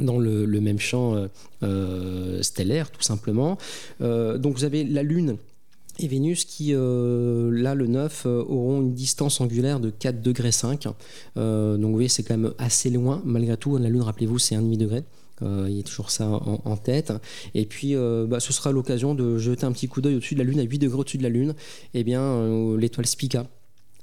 dans 0.00 0.18
le, 0.18 0.44
le 0.44 0.60
même 0.60 0.78
champ 0.78 1.16
stellaire, 2.40 2.90
tout 2.90 3.02
simplement. 3.02 3.58
donc, 4.00 4.54
vous 4.54 4.64
avez 4.64 4.84
la 4.84 5.02
Lune 5.02 5.36
et 5.98 6.08
Vénus 6.08 6.44
qui, 6.44 6.74
euh, 6.74 7.50
là, 7.50 7.74
le 7.74 7.86
9, 7.86 8.24
euh, 8.26 8.42
auront 8.42 8.80
une 8.80 8.94
distance 8.94 9.40
angulaire 9.40 9.80
de 9.80 9.90
4 9.90 10.20
degrés 10.20 10.52
5. 10.52 10.88
Euh, 11.36 11.76
donc 11.76 11.86
vous 11.86 11.92
voyez, 11.94 12.08
c'est 12.08 12.22
quand 12.22 12.36
même 12.36 12.52
assez 12.58 12.90
loin. 12.90 13.22
Malgré 13.24 13.56
tout, 13.56 13.76
la 13.78 13.88
Lune, 13.88 14.02
rappelez-vous, 14.02 14.38
c'est 14.38 14.54
1,5 14.54 14.76
degré. 14.76 15.04
il 15.42 15.76
y 15.76 15.80
a 15.80 15.82
toujours 15.82 16.10
ça 16.10 16.28
en, 16.28 16.76
tête. 16.76 17.12
Et 17.54 17.66
puis, 17.66 17.94
bah, 17.94 18.40
ce 18.40 18.52
sera 18.52 18.72
l'occasion 18.72 19.14
de 19.14 19.38
jeter 19.38 19.64
un 19.64 19.72
petit 19.72 19.88
coup 19.88 20.00
d'œil 20.00 20.16
au-dessus 20.16 20.34
de 20.34 20.40
la 20.40 20.44
Lune, 20.44 20.60
à 20.60 20.62
8 20.62 20.78
degrés 20.78 20.98
au-dessus 20.98 21.18
de 21.18 21.22
la 21.22 21.28
Lune. 21.28 21.54
Eh 21.94 22.04
bien, 22.04 22.76
l'étoile 22.76 23.06
Spica. 23.06 23.46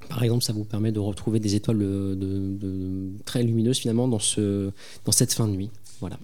Par 0.10 0.22
exemple, 0.24 0.44
ça 0.44 0.54
vous 0.54 0.66
permet 0.66 0.92
de 0.92 1.00
retrouver 1.00 1.40
des 1.40 1.56
étoiles 1.56 1.84
très 3.26 3.42
lumineuses 3.44 3.78
finalement 3.80 4.08
dans 4.08 4.20
cette 4.20 5.34
fin 5.34 5.48
de 5.48 5.54
nuit. 5.54 5.70
Voilà. 6.00 6.20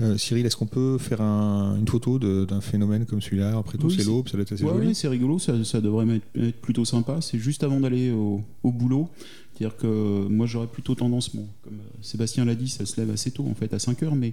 Euh, 0.00 0.16
Cyril, 0.18 0.44
est-ce 0.44 0.56
qu'on 0.56 0.66
peut 0.66 0.98
faire 0.98 1.20
une 1.20 1.86
photo 1.86 2.18
d'un 2.18 2.60
phénomène 2.60 3.06
comme 3.06 3.22
celui-là 3.22 3.56
Après 3.56 3.78
tout, 3.78 3.90
c'est 3.90 4.04
l'aube, 4.04 4.28
ça 4.28 4.32
doit 4.36 4.42
être 4.42 4.52
assez 4.52 4.64
joli. 4.64 4.88
Oui, 4.88 4.94
c'est 4.94 5.08
rigolo, 5.08 5.38
ça, 5.38 5.80
devrait 5.80 6.20
être, 6.36 6.60
plutôt 6.60 6.84
sympa. 6.84 7.20
C'est 7.20 7.38
juste 7.38 7.62
avant 7.62 7.80
d'aller 7.80 8.10
au, 8.10 8.42
boulot. 8.64 9.08
C'est-à-dire 9.54 9.76
que 9.76 10.26
moi 10.28 10.46
j'aurais 10.46 10.66
plutôt 10.66 10.94
tendance, 10.94 11.28
comme 11.28 11.44
euh, 11.68 12.02
Sébastien 12.02 12.44
l'a 12.44 12.54
dit, 12.54 12.68
ça 12.68 12.86
se 12.86 13.00
lève 13.00 13.10
assez 13.10 13.30
tôt 13.30 13.46
en 13.48 13.54
fait, 13.54 13.72
à 13.72 13.78
5 13.78 14.02
heures, 14.02 14.16
mais 14.16 14.32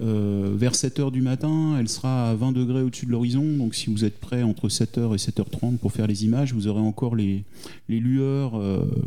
euh, 0.00 0.54
vers 0.56 0.74
7 0.74 1.00
heures 1.00 1.10
du 1.10 1.22
matin, 1.22 1.76
elle 1.78 1.88
sera 1.88 2.30
à 2.30 2.34
20 2.34 2.52
degrés 2.52 2.82
au-dessus 2.82 3.06
de 3.06 3.10
l'horizon. 3.10 3.44
Donc 3.56 3.74
si 3.74 3.90
vous 3.90 4.04
êtes 4.04 4.20
prêt 4.20 4.42
entre 4.42 4.68
7 4.68 4.98
h 4.98 5.14
et 5.14 5.30
7h30 5.30 5.78
pour 5.78 5.92
faire 5.92 6.06
les 6.06 6.24
images, 6.24 6.54
vous 6.54 6.66
aurez 6.68 6.80
encore 6.80 7.16
les, 7.16 7.44
lueurs, 7.88 8.54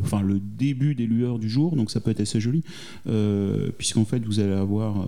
enfin 0.02 0.22
le 0.22 0.40
début 0.40 0.96
des 0.96 1.08
lueurs 1.08 1.40
du 1.40 1.50
jour, 1.50 1.76
donc 1.76 1.90
ça 1.90 2.00
peut 2.00 2.12
être 2.12 2.20
assez 2.20 2.40
joli, 2.40 2.64
puisqu'en 3.78 4.06
fait 4.06 4.24
vous 4.26 4.40
allez 4.40 4.54
avoir 4.54 5.08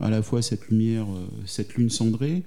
à 0.00 0.10
la 0.10 0.22
fois 0.22 0.42
cette 0.42 0.68
lumière, 0.68 1.04
euh, 1.04 1.26
cette 1.46 1.74
lune 1.74 1.90
cendrée. 1.90 2.42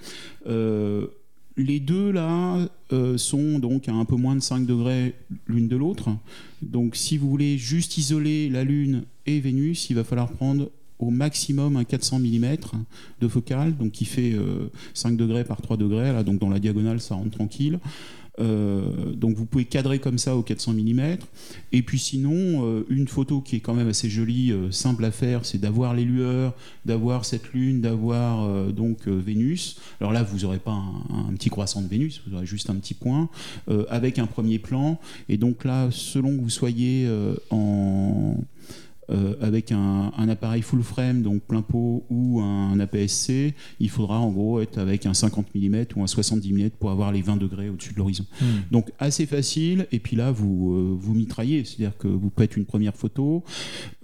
Euh, 1.58 1.64
les 1.64 1.80
deux 1.80 2.12
là 2.12 2.68
euh, 2.94 3.18
sont 3.18 3.60
donc 3.60 3.90
à 3.90 3.94
un 3.94 4.06
peu 4.06 4.16
moins 4.16 4.36
de 4.36 4.42
5 4.42 4.66
degrés 4.66 5.14
l'une 5.48 5.68
de 5.68 5.76
l'autre. 5.76 6.10
Donc 6.62 6.96
si 6.96 7.18
vous 7.18 7.30
voulez 7.30 7.58
juste 7.58 7.98
isoler 7.98 8.50
la 8.50 8.64
Lune 8.64 9.04
et 9.26 9.40
Vénus, 9.40 9.90
il 9.90 9.96
va 9.96 10.04
falloir 10.04 10.32
prendre 10.32 10.70
au 11.00 11.12
maximum 11.12 11.78
un 11.78 11.84
400 11.84 12.20
mm 12.20 12.56
de 13.22 13.28
focale, 13.28 13.78
donc 13.78 13.92
qui 13.92 14.06
fait 14.06 14.36
5 14.96 15.16
degrés 15.16 15.44
par 15.44 15.62
3 15.62 15.78
degrés. 15.78 16.12
Là, 16.12 16.24
donc 16.24 16.40
dans 16.40 16.50
la 16.50 16.58
diagonale, 16.58 17.00
ça 17.00 17.14
rentre 17.14 17.38
tranquille. 17.38 17.80
Euh, 18.40 19.14
donc 19.16 19.36
vous 19.36 19.46
pouvez 19.46 19.66
cadrer 19.66 20.00
comme 20.00 20.18
ça 20.18 20.36
au 20.36 20.44
400 20.44 20.74
mm. 20.74 21.18
Et 21.72 21.82
puis 21.82 22.00
sinon, 22.00 22.66
euh, 22.66 22.86
une 22.90 23.08
photo 23.08 23.42
qui 23.42 23.56
est 23.56 23.60
quand 23.60 23.74
même 23.74 23.88
assez 23.88 24.10
jolie, 24.10 24.52
euh, 24.52 24.72
simple 24.72 25.06
à 25.06 25.12
faire, 25.12 25.46
c'est 25.46 25.58
d'avoir 25.58 25.94
les 25.94 26.06
lueurs, 26.06 26.54
d'avoir 26.86 27.26
cette 27.26 27.54
lune, 27.54 27.82
d'avoir 27.82 28.68
donc 28.72 29.08
Vénus. 29.08 29.78
Alors 30.00 30.14
là, 30.14 30.24
vous 30.24 30.40
n'aurez 30.40 30.60
pas 30.60 30.72
un, 30.72 31.30
un, 31.30 31.34
petit 31.34 31.50
croissant 31.50 31.82
de 31.82 31.88
Vénus, 31.88 32.22
vous 32.28 32.36
aurez 32.36 32.46
juste 32.46 32.70
un 32.70 32.76
petit 32.76 32.94
point 32.94 33.30
avec 33.90 34.20
un 34.20 34.28
premier 34.28 34.60
plan. 34.60 35.00
Et 35.30 35.38
donc 35.38 35.66
là, 35.66 35.90
selon 35.92 36.36
que 36.38 36.42
vous 36.42 36.50
soyez 36.50 37.10
en 37.50 38.38
euh, 39.10 39.36
avec 39.42 39.72
un, 39.72 40.12
appareil 40.30 40.62
full 40.62 40.84
frame, 40.84 41.22
donc 41.22 41.42
plein 41.44 41.62
pot, 41.62 42.04
ou 42.10 42.42
un 42.42 42.78
APS-C, 42.80 43.54
il 43.80 43.90
faudra 43.90 44.20
en 44.20 44.30
gros 44.32 44.60
être 44.60 44.78
avec 44.78 45.06
un 45.06 45.14
50 45.14 45.48
mm 45.56 45.86
ou 45.96 46.04
un 46.04 46.08
70 46.08 46.52
mm 46.52 46.70
pour 46.72 46.92
avoir 46.92 47.12
les 47.12 47.22
20 47.22 47.38
degrés 47.38 47.70
au-dessus 47.70 47.94
de 47.94 47.98
l'horizon. 47.98 48.26
Hmm. 48.42 48.46
Donc 48.72 48.92
assez 49.00 49.26
facile, 49.26 49.88
et 49.92 50.00
puis 50.00 50.16
là 50.16 50.32
vous, 50.32 50.74
euh, 50.74 50.98
vous 51.00 51.14
mitraillez, 51.14 51.64
c'est-à-dire 51.64 51.98
que 51.98 52.08
vous 52.08 52.32
faites 52.38 52.58
une 52.58 52.66
première 52.66 52.96
photo, 52.96 53.44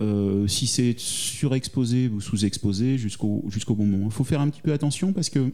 euh, 0.02 0.48
si 0.48 0.68
c'est 0.68 0.96
surexposé, 0.98 2.08
vous 2.08 2.22
sous-exposez 2.22 2.98
jusqu'au 2.98 3.44
jusqu'au 3.50 3.76
bon 3.76 3.86
moment. 3.86 4.06
Il 4.06 4.14
faut 4.14 4.24
faire 4.24 4.42
un 4.42 4.50
petit 4.50 4.62
peu 4.62 4.72
attention 4.72 5.12
parce 5.12 5.30
que 5.30 5.52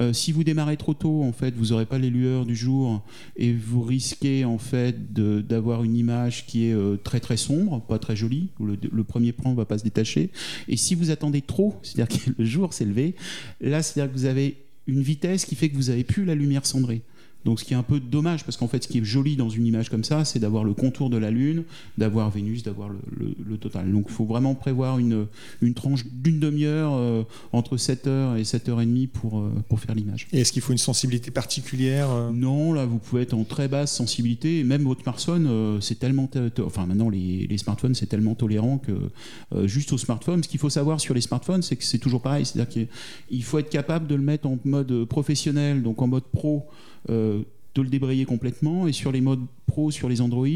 euh, 0.00 0.12
si 0.12 0.32
vous 0.32 0.44
démarrez 0.44 0.76
trop 0.76 0.94
tôt, 0.94 1.22
en 1.22 1.32
fait, 1.32 1.54
vous 1.54 1.66
n'aurez 1.66 1.84
pas 1.84 1.98
les 1.98 2.10
lueurs 2.10 2.46
du 2.46 2.56
jour 2.56 3.02
et 3.36 3.52
vous 3.52 3.82
risquez 3.82 4.44
en 4.44 4.58
fait 4.58 5.12
d'avoir 5.12 5.84
une 5.84 5.96
image 5.96 6.46
qui 6.46 6.66
est 6.66 6.72
euh, 6.72 6.96
très 6.96 7.20
très 7.20 7.36
sombre, 7.36 7.82
pas 7.82 7.98
très 7.98 8.16
jolie. 8.16 8.48
Le, 8.60 8.78
le 8.90 9.04
premier 9.04 9.32
plan 9.32 9.50
ne 9.50 9.56
va 9.56 9.66
pas 9.66 9.78
se 9.78 9.84
détacher. 9.84 10.30
Et 10.68 10.76
si 10.76 10.94
vous 10.94 11.10
attendez 11.10 11.42
trop, 11.42 11.76
c'est-à-dire 11.82 12.18
que 12.18 12.30
le 12.36 12.44
jour 12.44 12.72
s'est 12.72 12.86
levé, 12.86 13.14
là, 13.60 13.82
c'est-à-dire 13.82 14.12
que 14.12 14.18
vous 14.18 14.26
avez 14.26 14.56
une 14.86 15.02
vitesse 15.02 15.44
qui 15.44 15.54
fait 15.54 15.68
que 15.68 15.76
vous 15.76 15.84
n'avez 15.84 16.04
plus 16.04 16.24
la 16.24 16.34
lumière 16.34 16.64
cendrée. 16.64 17.02
Donc 17.44 17.60
ce 17.60 17.64
qui 17.64 17.72
est 17.72 17.76
un 17.76 17.82
peu 17.82 18.00
dommage, 18.00 18.44
parce 18.44 18.56
qu'en 18.56 18.68
fait 18.68 18.82
ce 18.82 18.88
qui 18.88 18.98
est 18.98 19.04
joli 19.04 19.36
dans 19.36 19.48
une 19.48 19.66
image 19.66 19.88
comme 19.88 20.04
ça, 20.04 20.24
c'est 20.24 20.38
d'avoir 20.38 20.64
le 20.64 20.74
contour 20.74 21.10
de 21.10 21.16
la 21.16 21.30
Lune, 21.30 21.64
d'avoir 21.96 22.30
Vénus, 22.30 22.62
d'avoir 22.62 22.88
le, 22.88 23.56
total. 23.56 23.90
Donc 23.92 24.06
il 24.08 24.12
faut 24.12 24.24
vraiment 24.24 24.54
prévoir 24.54 24.98
une, 24.98 25.26
une 25.60 25.74
tranche 25.74 26.04
d'une 26.06 26.38
demi-heure 26.38 26.92
euh, 26.94 27.24
entre 27.52 27.76
7h 27.76 28.38
et 28.38 28.42
7h30 28.42 29.08
pour, 29.08 29.40
euh, 29.40 29.52
pour 29.68 29.80
faire 29.80 29.94
l'image. 29.94 30.28
Et 30.32 30.40
est-ce 30.40 30.52
qu'il 30.52 30.62
faut 30.62 30.72
une 30.72 30.78
sensibilité 30.78 31.30
particulière 31.30 32.10
euh? 32.10 32.30
Non, 32.32 32.72
là 32.72 32.86
vous 32.86 32.98
pouvez 32.98 33.22
être 33.22 33.34
en 33.34 33.44
très 33.44 33.68
basse 33.68 33.94
sensibilité, 33.94 34.60
et 34.60 34.64
même 34.64 34.82
votre 34.82 35.02
smartphone, 35.02 35.78
c'est 35.80 35.98
tellement... 35.98 36.28
Enfin 36.64 36.86
maintenant 36.86 37.08
les, 37.08 37.46
les 37.46 37.58
smartphones 37.58 37.94
c'est 37.94 38.06
tellement 38.06 38.34
tolérant 38.34 38.78
que 38.78 38.92
juste 39.66 39.92
au 39.92 39.98
smartphone, 39.98 40.42
ce 40.42 40.48
qu'il 40.48 40.60
faut 40.60 40.70
savoir 40.70 41.00
sur 41.00 41.14
les 41.14 41.20
smartphones, 41.20 41.62
c'est 41.62 41.76
que 41.76 41.84
c'est 41.84 41.98
toujours 41.98 42.22
pareil, 42.22 42.46
c'est-à-dire 42.46 42.86
qu'il 43.30 43.44
faut 43.44 43.58
être 43.58 43.70
capable 43.70 44.06
de 44.06 44.14
le 44.14 44.22
mettre 44.22 44.46
en 44.46 44.58
mode 44.64 45.04
professionnel, 45.04 45.82
donc 45.82 46.00
en 46.02 46.06
mode 46.06 46.24
pro. 46.24 46.68
Euh, 47.08 47.29
de 47.74 47.82
le 47.82 47.88
débrayer 47.88 48.24
complètement. 48.24 48.86
Et 48.86 48.92
sur 48.92 49.12
les 49.12 49.20
modes 49.20 49.44
pro, 49.66 49.90
sur 49.90 50.08
les 50.08 50.20
Android, 50.20 50.46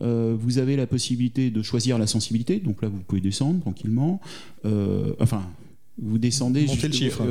euh, 0.00 0.36
vous 0.38 0.58
avez 0.58 0.76
la 0.76 0.86
possibilité 0.86 1.50
de 1.50 1.62
choisir 1.62 1.98
la 1.98 2.06
sensibilité. 2.06 2.58
Donc 2.58 2.82
là, 2.82 2.88
vous 2.88 3.00
pouvez 3.00 3.20
descendre 3.20 3.60
tranquillement. 3.60 4.20
Euh, 4.64 5.12
enfin, 5.20 5.42
vous 5.96 6.18
descendez 6.18 6.66
montez 6.66 6.88
le 6.88 6.92
chiffre 6.92 7.24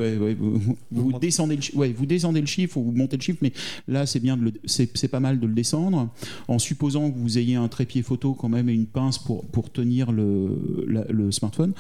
vous, 0.90 1.20
descendez 1.20 1.58
le 1.58 1.78
ouais, 1.78 1.92
vous 1.92 2.06
descendez 2.06 2.40
le 2.40 2.48
chiffre 2.48 2.78
ou 2.78 2.84
vous 2.84 2.92
montez 2.94 3.18
le 3.18 3.22
chiffre 3.22 3.40
mais 3.42 3.52
là 3.90 4.06
c'est 4.06 4.22
bien 4.22 4.40
c'est 4.64 5.10
pas 5.10 5.20
mal 5.20 5.42
de 5.42 5.46
le 5.46 5.54
descendre 5.54 6.10
en 6.48 6.60
supposant 6.60 7.12
que 7.12 7.18
vous 7.18 7.38
ayez 7.38 7.56
un 7.56 7.68
trépied 7.68 8.04
photo 8.04 8.34
quand 8.34 8.48
même 8.48 8.70
et 8.70 8.74
une 8.74 8.86
pince 8.86 9.18
pour, 9.20 9.44
pour 9.48 9.70
tenir 9.70 10.14
le, 10.14 10.86
le 10.88 11.32
smartphone 11.34 11.74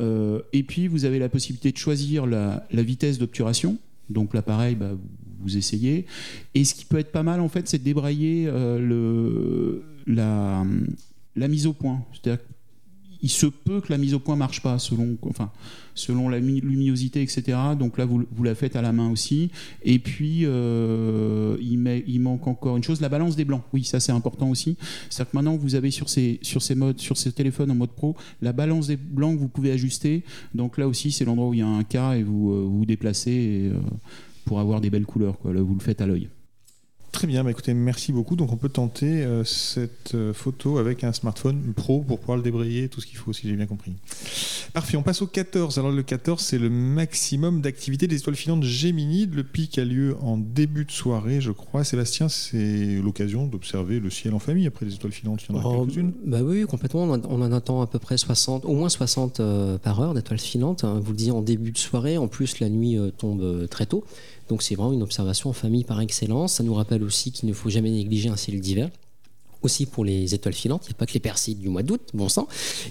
et 0.00 0.62
puis 0.64 0.88
vous 0.88 1.04
avez 1.04 1.20
la 1.20 1.28
possibilité 1.28 1.70
de 1.70 1.76
choisir 1.76 2.26
la, 2.26 2.66
la 2.72 2.82
vitesse 2.82 3.18
d'obturation 3.18 3.78
donc 4.10 4.34
l'appareil 4.34 4.74
bah, 4.74 4.90
vous 5.44 5.56
essayez. 5.56 6.06
Et 6.54 6.64
ce 6.64 6.74
qui 6.74 6.84
peut 6.84 6.98
être 6.98 7.12
pas 7.12 7.22
mal, 7.22 7.40
en 7.40 7.48
fait, 7.48 7.68
c'est 7.68 7.82
débrayer 7.82 8.46
euh, 8.48 8.78
le, 8.78 9.84
la, 10.06 10.64
la, 11.36 11.48
mise 11.48 11.66
au 11.66 11.72
point. 11.72 12.04
C'est-à-dire 12.12 12.42
il 13.24 13.30
se 13.30 13.46
peut 13.46 13.80
que 13.80 13.90
la 13.90 13.96
mise 13.96 14.12
au 14.12 14.18
point 14.18 14.36
marche 14.36 14.60
pas 14.60 14.78
selon, 14.78 15.16
enfin, 15.22 15.50
selon 15.94 16.28
la 16.28 16.38
luminosité, 16.38 17.22
etc. 17.22 17.56
Donc 17.78 17.96
là, 17.96 18.04
vous, 18.04 18.24
vous 18.30 18.44
la 18.44 18.54
faites 18.54 18.76
à 18.76 18.82
la 18.82 18.92
main 18.92 19.10
aussi. 19.10 19.50
Et 19.82 19.98
puis, 19.98 20.40
euh, 20.42 21.56
il, 21.58 22.20
manque 22.20 22.46
encore 22.46 22.76
une 22.76 22.82
chose, 22.82 23.00
la 23.00 23.08
balance 23.08 23.34
des 23.34 23.46
blancs. 23.46 23.62
Oui, 23.72 23.82
ça 23.82 23.98
c'est 23.98 24.12
important 24.12 24.50
aussi. 24.50 24.76
C'est-à-dire 25.08 25.30
que 25.30 25.36
maintenant, 25.38 25.56
vous 25.56 25.74
avez 25.74 25.90
sur 25.90 26.10
ces, 26.10 26.38
sur 26.42 26.60
ces 26.60 26.74
modes, 26.74 27.00
sur 27.00 27.16
ces 27.16 27.32
téléphones 27.32 27.70
en 27.70 27.74
mode 27.74 27.92
pro, 27.92 28.14
la 28.42 28.52
balance 28.52 28.88
des 28.88 28.96
blancs 28.96 29.36
que 29.36 29.40
vous 29.40 29.48
pouvez 29.48 29.70
ajuster. 29.70 30.22
Donc 30.54 30.76
là 30.76 30.86
aussi, 30.86 31.10
c'est 31.10 31.24
l'endroit 31.24 31.48
où 31.48 31.54
il 31.54 31.60
y 31.60 31.62
a 31.62 31.66
un 31.66 31.82
cas 31.82 32.16
et 32.16 32.22
vous 32.22 32.52
euh, 32.52 32.66
vous, 32.68 32.84
déplacez. 32.84 33.30
Et, 33.30 33.72
pour 34.44 34.60
avoir 34.60 34.80
des 34.80 34.90
belles 34.90 35.06
couleurs. 35.06 35.38
Quoi. 35.38 35.52
Là, 35.52 35.62
vous 35.62 35.74
le 35.74 35.80
faites 35.80 36.00
à 36.00 36.06
l'œil. 36.06 36.28
Très 37.14 37.28
bien, 37.28 37.44
bah 37.44 37.52
écoutez, 37.52 37.74
merci 37.74 38.10
beaucoup. 38.10 38.34
Donc 38.34 38.52
on 38.52 38.56
peut 38.56 38.68
tenter 38.68 39.22
euh, 39.22 39.44
cette 39.44 40.16
euh, 40.16 40.34
photo 40.34 40.78
avec 40.78 41.04
un 41.04 41.12
smartphone 41.12 41.72
pro 41.72 42.00
pour 42.00 42.18
pouvoir 42.18 42.36
le 42.36 42.42
débrayer, 42.42 42.88
tout 42.88 43.00
ce 43.00 43.06
qu'il 43.06 43.18
faut, 43.18 43.32
si 43.32 43.48
j'ai 43.48 43.54
bien 43.54 43.66
compris. 43.66 43.92
Parfait, 44.72 44.96
on 44.96 45.04
passe 45.04 45.22
au 45.22 45.28
14. 45.28 45.78
Alors 45.78 45.92
le 45.92 46.02
14, 46.02 46.42
c'est 46.42 46.58
le 46.58 46.68
maximum 46.70 47.60
d'activité 47.60 48.08
des 48.08 48.16
étoiles 48.16 48.34
filantes 48.34 48.64
Géminide. 48.64 49.32
Le 49.32 49.44
pic 49.44 49.78
a 49.78 49.84
lieu 49.84 50.16
en 50.22 50.36
début 50.36 50.84
de 50.84 50.90
soirée, 50.90 51.40
je 51.40 51.52
crois. 51.52 51.84
Sébastien, 51.84 52.28
c'est 52.28 53.00
l'occasion 53.00 53.46
d'observer 53.46 54.00
le 54.00 54.10
ciel 54.10 54.34
en 54.34 54.40
famille. 54.40 54.66
Après 54.66 54.84
les 54.84 54.94
étoiles 54.94 55.12
filantes, 55.12 55.44
il 55.48 55.54
y 55.54 55.56
en 55.56 55.60
a 55.60 55.64
oh, 55.64 55.84
quelques-unes 55.84 56.14
bah 56.26 56.40
Oui, 56.42 56.64
complètement. 56.64 57.04
On 57.04 57.42
en 57.42 57.52
attend 57.52 57.80
à 57.80 57.86
peu 57.86 58.00
près 58.00 58.18
60, 58.18 58.64
au 58.64 58.74
moins 58.74 58.88
60 58.88 59.38
euh, 59.38 59.78
par 59.78 60.00
heure 60.00 60.14
d'étoiles 60.14 60.40
filantes. 60.40 60.82
Hein. 60.82 61.00
Vous 61.00 61.12
le 61.12 61.16
disiez 61.16 61.32
en 61.32 61.42
début 61.42 61.70
de 61.70 61.78
soirée. 61.78 62.18
En 62.18 62.26
plus, 62.26 62.58
la 62.58 62.68
nuit 62.68 62.98
tombe 63.18 63.68
très 63.68 63.86
tôt. 63.86 64.04
Donc 64.48 64.62
c'est 64.62 64.74
vraiment 64.74 64.92
une 64.92 65.02
observation 65.02 65.50
en 65.50 65.52
famille 65.52 65.84
par 65.84 66.00
excellence. 66.00 66.54
Ça 66.54 66.62
nous 66.62 66.74
rappelle 66.74 67.02
aussi 67.02 67.32
qu'il 67.32 67.48
ne 67.48 67.54
faut 67.54 67.70
jamais 67.70 67.90
négliger 67.90 68.28
un 68.28 68.36
ciel 68.36 68.60
d'hiver 68.60 68.90
aussi 69.64 69.86
pour 69.86 70.04
les 70.04 70.34
étoiles 70.34 70.54
filantes. 70.54 70.82
Il 70.84 70.90
n'y 70.90 70.94
a 70.94 70.98
pas 70.98 71.06
que 71.06 71.14
les 71.14 71.20
persides 71.20 71.58
du 71.58 71.68
mois 71.68 71.82
d'août, 71.82 72.10
bon 72.12 72.28
sang. 72.28 72.46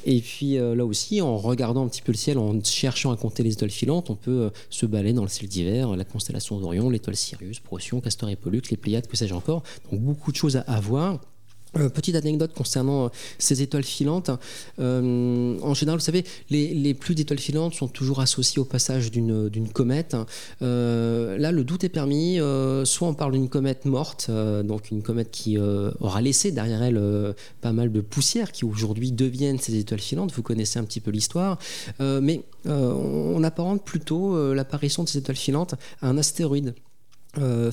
Et 0.06 0.20
puis 0.20 0.56
là 0.56 0.84
aussi, 0.84 1.22
en 1.22 1.38
regardant 1.38 1.86
un 1.86 1.88
petit 1.88 2.02
peu 2.02 2.12
le 2.12 2.18
ciel, 2.18 2.38
en 2.40 2.62
cherchant 2.64 3.12
à 3.12 3.18
compter 3.18 3.44
les 3.44 3.54
étoiles 3.54 3.70
filantes, 3.70 4.10
on 4.10 4.16
peut 4.16 4.50
se 4.72 4.88
balader 4.88 5.14
dans 5.14 5.22
le 5.22 5.30
ciel 5.30 5.48
d'hiver, 5.48 5.96
la 5.96 6.04
constellation 6.04 6.60
d'Orion, 6.60 6.90
l'étoile 6.90 7.16
Sirius, 7.16 7.60
Procyon, 7.60 8.02
Castor 8.02 8.30
et 8.30 8.36
Pollux, 8.36 8.64
les 8.72 8.78
Pléiades, 8.78 9.08
que 9.08 9.16
sais-je 9.16 9.36
encore. 9.36 9.62
Donc 9.92 10.02
beaucoup 10.02 10.32
de 10.32 10.38
choses 10.38 10.64
à, 10.66 10.80
voir. 10.80 11.22
Euh, 11.76 11.90
petite 11.90 12.16
anecdote 12.16 12.52
concernant 12.54 13.06
euh, 13.06 13.10
ces 13.40 13.64
étoiles 13.64 13.84
filantes. 13.84 14.30
Euh, 14.80 15.58
en 15.60 15.74
général, 15.74 16.00
vous 16.00 16.06
savez, 16.06 16.24
les, 16.52 16.94
pluies 16.94 17.16
d'étoiles 17.16 17.40
filantes 17.40 17.74
sont 17.74 17.88
toujours 17.88 18.20
associées 18.20 18.60
au 18.60 18.66
passage 18.66 19.10
d'une 19.10 19.70
comète. 19.74 20.16
là, 20.62 21.52
le 21.52 21.64
doute 21.64 21.84
est 21.84 21.90
permis. 21.90 22.38
soit 22.86 23.08
on 23.08 23.14
parle 23.14 23.34
d'une 23.34 23.50
comète 23.50 23.86
morte, 23.86 24.30
donc 24.30 24.92
une 24.92 25.02
comète 25.02 25.32
qui 25.32 25.58
aura 25.58 26.22
laissé 26.22 26.52
derrière 26.52 26.84
elle 26.84 27.36
pas 27.62 27.72
mal 27.72 27.92
de 27.92 28.02
poussière 28.02 28.52
qui 28.52 28.66
aujourd'hui 28.66 29.12
deviennent 29.12 29.60
ces 29.60 29.76
étoiles 29.76 30.00
filantes. 30.00 30.32
Vous 30.34 30.44
connaissez 30.44 30.78
un 30.80 30.84
petit 30.84 31.00
peu 31.00 31.12
l'histoire. 31.12 31.58
mais 32.00 32.44
on 32.66 33.44
apparente 33.44 33.84
plutôt 33.84 34.54
l'apparition 34.54 35.04
de 35.04 35.10
ces 35.10 35.18
étoiles 35.18 35.38
filantes 35.38 35.76
à 36.02 36.10
un 36.10 36.18
astéroïde. 36.18 36.76
Euh. 37.40 37.72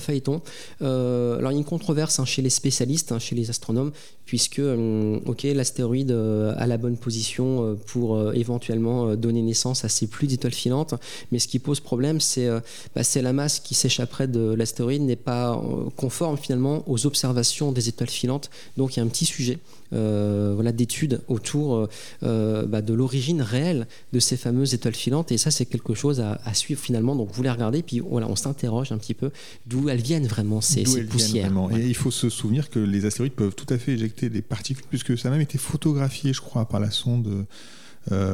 Euh, 0.81 1.37
alors 1.37 1.51
il 1.51 1.55
y 1.55 1.57
a 1.57 1.59
une 1.59 1.65
controverse 1.65 2.19
hein, 2.19 2.25
chez 2.25 2.41
les 2.41 2.49
spécialistes, 2.49 3.11
hein, 3.11 3.19
chez 3.19 3.35
les 3.35 3.49
astronomes, 3.49 3.91
puisque 4.25 4.59
euh, 4.59 5.19
ok 5.25 5.43
l'astéroïde 5.43 6.11
a 6.11 6.67
la 6.67 6.77
bonne 6.77 6.97
position 6.97 7.77
pour 7.87 8.33
éventuellement 8.33 9.15
donner 9.15 9.41
naissance 9.41 9.85
à 9.85 9.89
ces 9.89 10.07
pluies 10.07 10.27
d'étoiles 10.27 10.53
filantes, 10.53 10.95
mais 11.31 11.39
ce 11.39 11.47
qui 11.47 11.59
pose 11.59 11.79
problème, 11.79 12.19
c'est 12.19 12.49
bah, 12.95 13.01
la 13.15 13.33
masse 13.33 13.59
qui 13.59 13.73
s'échapperait 13.73 14.27
de 14.27 14.53
l'astéroïde 14.53 15.03
n'est 15.03 15.15
pas 15.15 15.61
conforme 15.95 16.37
finalement 16.37 16.83
aux 16.87 17.05
observations 17.05 17.71
des 17.71 17.89
étoiles 17.89 18.09
filantes. 18.09 18.49
Donc 18.77 18.95
il 18.95 18.99
y 18.99 19.01
a 19.01 19.05
un 19.05 19.09
petit 19.09 19.25
sujet. 19.25 19.59
Euh, 19.93 20.51
voilà, 20.55 20.71
d'études 20.71 21.21
autour 21.27 21.75
euh, 21.75 21.89
euh, 22.23 22.65
bah, 22.65 22.81
de 22.81 22.93
l'origine 22.93 23.41
réelle 23.41 23.87
de 24.13 24.19
ces 24.19 24.37
fameuses 24.37 24.73
étoiles 24.73 24.95
filantes. 24.95 25.33
Et 25.33 25.37
ça, 25.37 25.51
c'est 25.51 25.65
quelque 25.65 25.93
chose 25.93 26.21
à, 26.21 26.53
suivre 26.53 26.79
finalement. 26.79 27.15
Donc, 27.15 27.29
vous 27.33 27.43
les 27.43 27.51
regardez, 27.51 27.81
puis 27.83 27.99
voilà, 27.99 28.27
on 28.29 28.37
s'interroge 28.37 28.93
un 28.93 28.97
petit 28.97 29.13
peu 29.13 29.31
d'où 29.65 29.89
elles 29.89 30.01
viennent 30.01 30.27
vraiment 30.27 30.61
ces, 30.61 30.83
poussières. 30.83 31.51
Et 31.75 31.87
il 31.87 31.95
faut 31.95 32.11
se 32.11 32.29
souvenir 32.29 32.69
que 32.69 32.79
les 32.79 33.05
astéroïdes 33.05 33.33
peuvent 33.33 33.55
tout 33.55 33.71
à 33.73 33.77
fait 33.77 33.93
éjecter 33.93 34.29
des 34.29 34.41
particules, 34.41 34.85
puisque 34.89 35.17
ça 35.17 35.27
a 35.27 35.31
même 35.31 35.41
été 35.41 35.57
photographié, 35.57 36.31
je 36.31 36.41
crois, 36.41 36.65
par 36.65 36.79
la 36.79 36.91
sonde. 36.91 37.45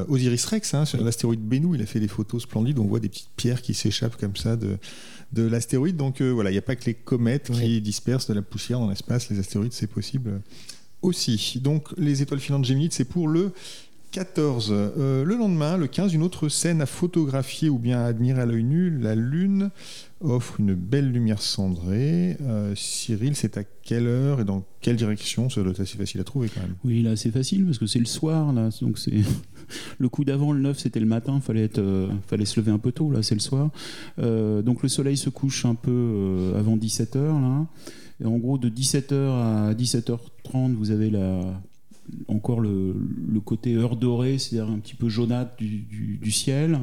Osiris 0.08 0.46
Rex, 0.46 0.74
hein, 0.76 0.86
sur 0.86 1.04
l'astéroïde 1.04 1.42
Bennu, 1.42 1.76
il 1.76 1.82
a 1.82 1.86
fait 1.86 2.00
des 2.00 2.08
photos 2.08 2.44
splendides. 2.44 2.78
On 2.80 2.86
voit 2.86 3.00
des 3.00 3.10
petites 3.10 3.32
pierres 3.36 3.62
qui 3.62 3.74
s'échappent 3.74 4.16
comme 4.16 4.36
ça 4.36 4.56
de, 4.56 4.78
de 5.34 5.44
l'astéroïde. 5.44 5.98
Donc 5.98 6.22
voilà, 6.22 6.52
il 6.52 6.54
n'y 6.54 6.60
a 6.60 6.64
pas 6.64 6.76
que 6.76 6.86
les 6.86 6.94
comètes 6.94 7.52
qui 7.52 7.82
dispersent 7.82 8.28
de 8.28 8.34
la 8.34 8.44
poussière 8.44 8.80
dans 8.80 8.90
l'espace. 8.90 9.30
Les 9.30 9.40
astéroïdes, 9.40 9.74
c'est 9.74 9.88
possible 9.88 10.42
aussi. 11.02 11.60
Donc 11.62 11.90
les 11.98 12.22
étoiles 12.22 12.40
filantes 12.40 12.66
géminides, 12.66 12.94
c'est 12.94 13.06
pour 13.06 13.28
le 13.28 13.52
14. 14.12 14.70
Euh, 14.72 15.24
le 15.24 15.36
lendemain, 15.36 15.78
le 15.78 15.88
15, 15.88 16.14
une 16.14 16.24
autre 16.24 16.50
scène 16.50 16.82
à 16.82 16.86
photographier 16.86 17.70
ou 17.70 17.78
bien 17.78 18.00
à 18.00 18.06
admirer 18.06 18.42
à 18.42 18.46
l'œil 18.46 18.64
nu. 18.64 18.90
La 18.90 19.16
Lune 19.16 19.70
offre 20.22 20.60
une 20.60 20.74
belle 20.74 21.12
lumière 21.12 21.42
cendrée. 21.42 22.38
Euh, 22.42 22.74
Cyril, 22.76 23.36
c'est 23.36 23.58
à 23.58 23.64
quelle 23.64 24.08
heure 24.08 24.40
et 24.40 24.46
dans 24.46 24.64
quelle 24.82 24.96
direction? 24.96 25.50
Ça 25.50 25.62
doit 25.62 25.72
être 25.72 25.82
assez 25.82 25.98
facile 25.98 26.22
à 26.22 26.24
trouver 26.24 26.50
quand 26.50 26.62
même. 26.62 26.76
Oui, 26.84 27.04
là 27.04 27.16
c'est 27.16 27.32
facile 27.32 27.66
parce 27.66 27.78
que 27.78 27.86
c'est 27.86 28.00
le 28.00 28.06
soir. 28.06 28.54
Là, 28.54 28.70
donc 28.82 28.98
c'est 28.98 29.22
le 30.00 30.10
coup 30.10 30.24
d'avant, 30.24 30.52
le 30.52 30.62
9, 30.62 30.80
c'était 30.80 31.00
le 31.00 31.06
matin. 31.06 31.40
Fallait 31.42 31.66
être, 31.66 31.80
euh, 31.80 32.08
fallait 32.28 32.46
se 32.46 32.60
lever 32.60 32.72
un 32.72 32.80
peu 32.80 32.92
tôt. 32.92 33.12
Là, 33.12 33.22
c'est 33.22 33.36
le 33.36 33.42
soir. 33.42 33.70
donc 34.18 34.84
le 34.84 34.90
soleil 34.90 35.18
se 35.18 35.30
couche 35.30 35.66
un 35.66 35.76
peu 35.76 36.54
avant 36.58 36.78
17 36.78 37.18
h. 37.18 37.66
Et 38.22 38.26
en 38.26 38.38
gros, 38.38 38.58
de 38.58 38.70
17h 38.70 39.14
à 39.14 39.74
17h30, 39.74 40.74
vous 40.74 40.92
avez 40.92 41.10
la, 41.10 41.62
encore 42.28 42.60
le, 42.60 42.94
côté 43.46 43.76
heure 43.76 43.96
dorée, 43.96 44.38
c'est-à-dire 44.38 44.70
un 44.70 44.80
petit 44.80 44.96
peu 44.96 45.08
jaunâtre 45.08 45.52
du, 45.58 46.32
ciel. 46.32 46.80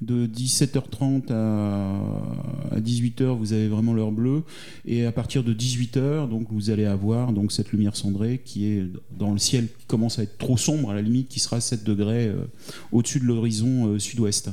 De 0.00 0.26
17h30 0.26 1.32
à, 1.32 2.78
18h, 2.78 3.36
vous 3.36 3.52
avez 3.52 3.68
vraiment 3.68 3.94
l'heure 3.94 4.12
bleue. 4.12 4.42
Et 4.84 5.06
à 5.06 5.12
partir 5.12 5.42
de 5.42 5.52
18h, 5.52 6.28
donc, 6.28 6.46
vous 6.50 6.70
allez 6.70 6.84
avoir 6.84 7.32
donc, 7.32 7.50
cette 7.50 7.72
lumière 7.72 7.96
cendrée 7.96 8.40
qui 8.44 8.66
est 8.66 8.84
dans 9.18 9.32
le 9.32 9.38
ciel 9.38 9.66
qui 9.66 9.86
commence 9.86 10.18
à 10.18 10.22
être 10.22 10.38
trop 10.38 10.56
sombre, 10.56 10.90
à 10.90 10.94
la 10.94 11.02
limite, 11.02 11.28
qui 11.28 11.40
sera 11.40 11.60
7 11.60 11.82
degrés 11.82 12.28
euh, 12.28 12.44
au-dessus 12.92 13.18
de 13.18 13.24
l'horizon 13.24 13.88
euh, 13.88 13.98
sud-ouest. 13.98 14.50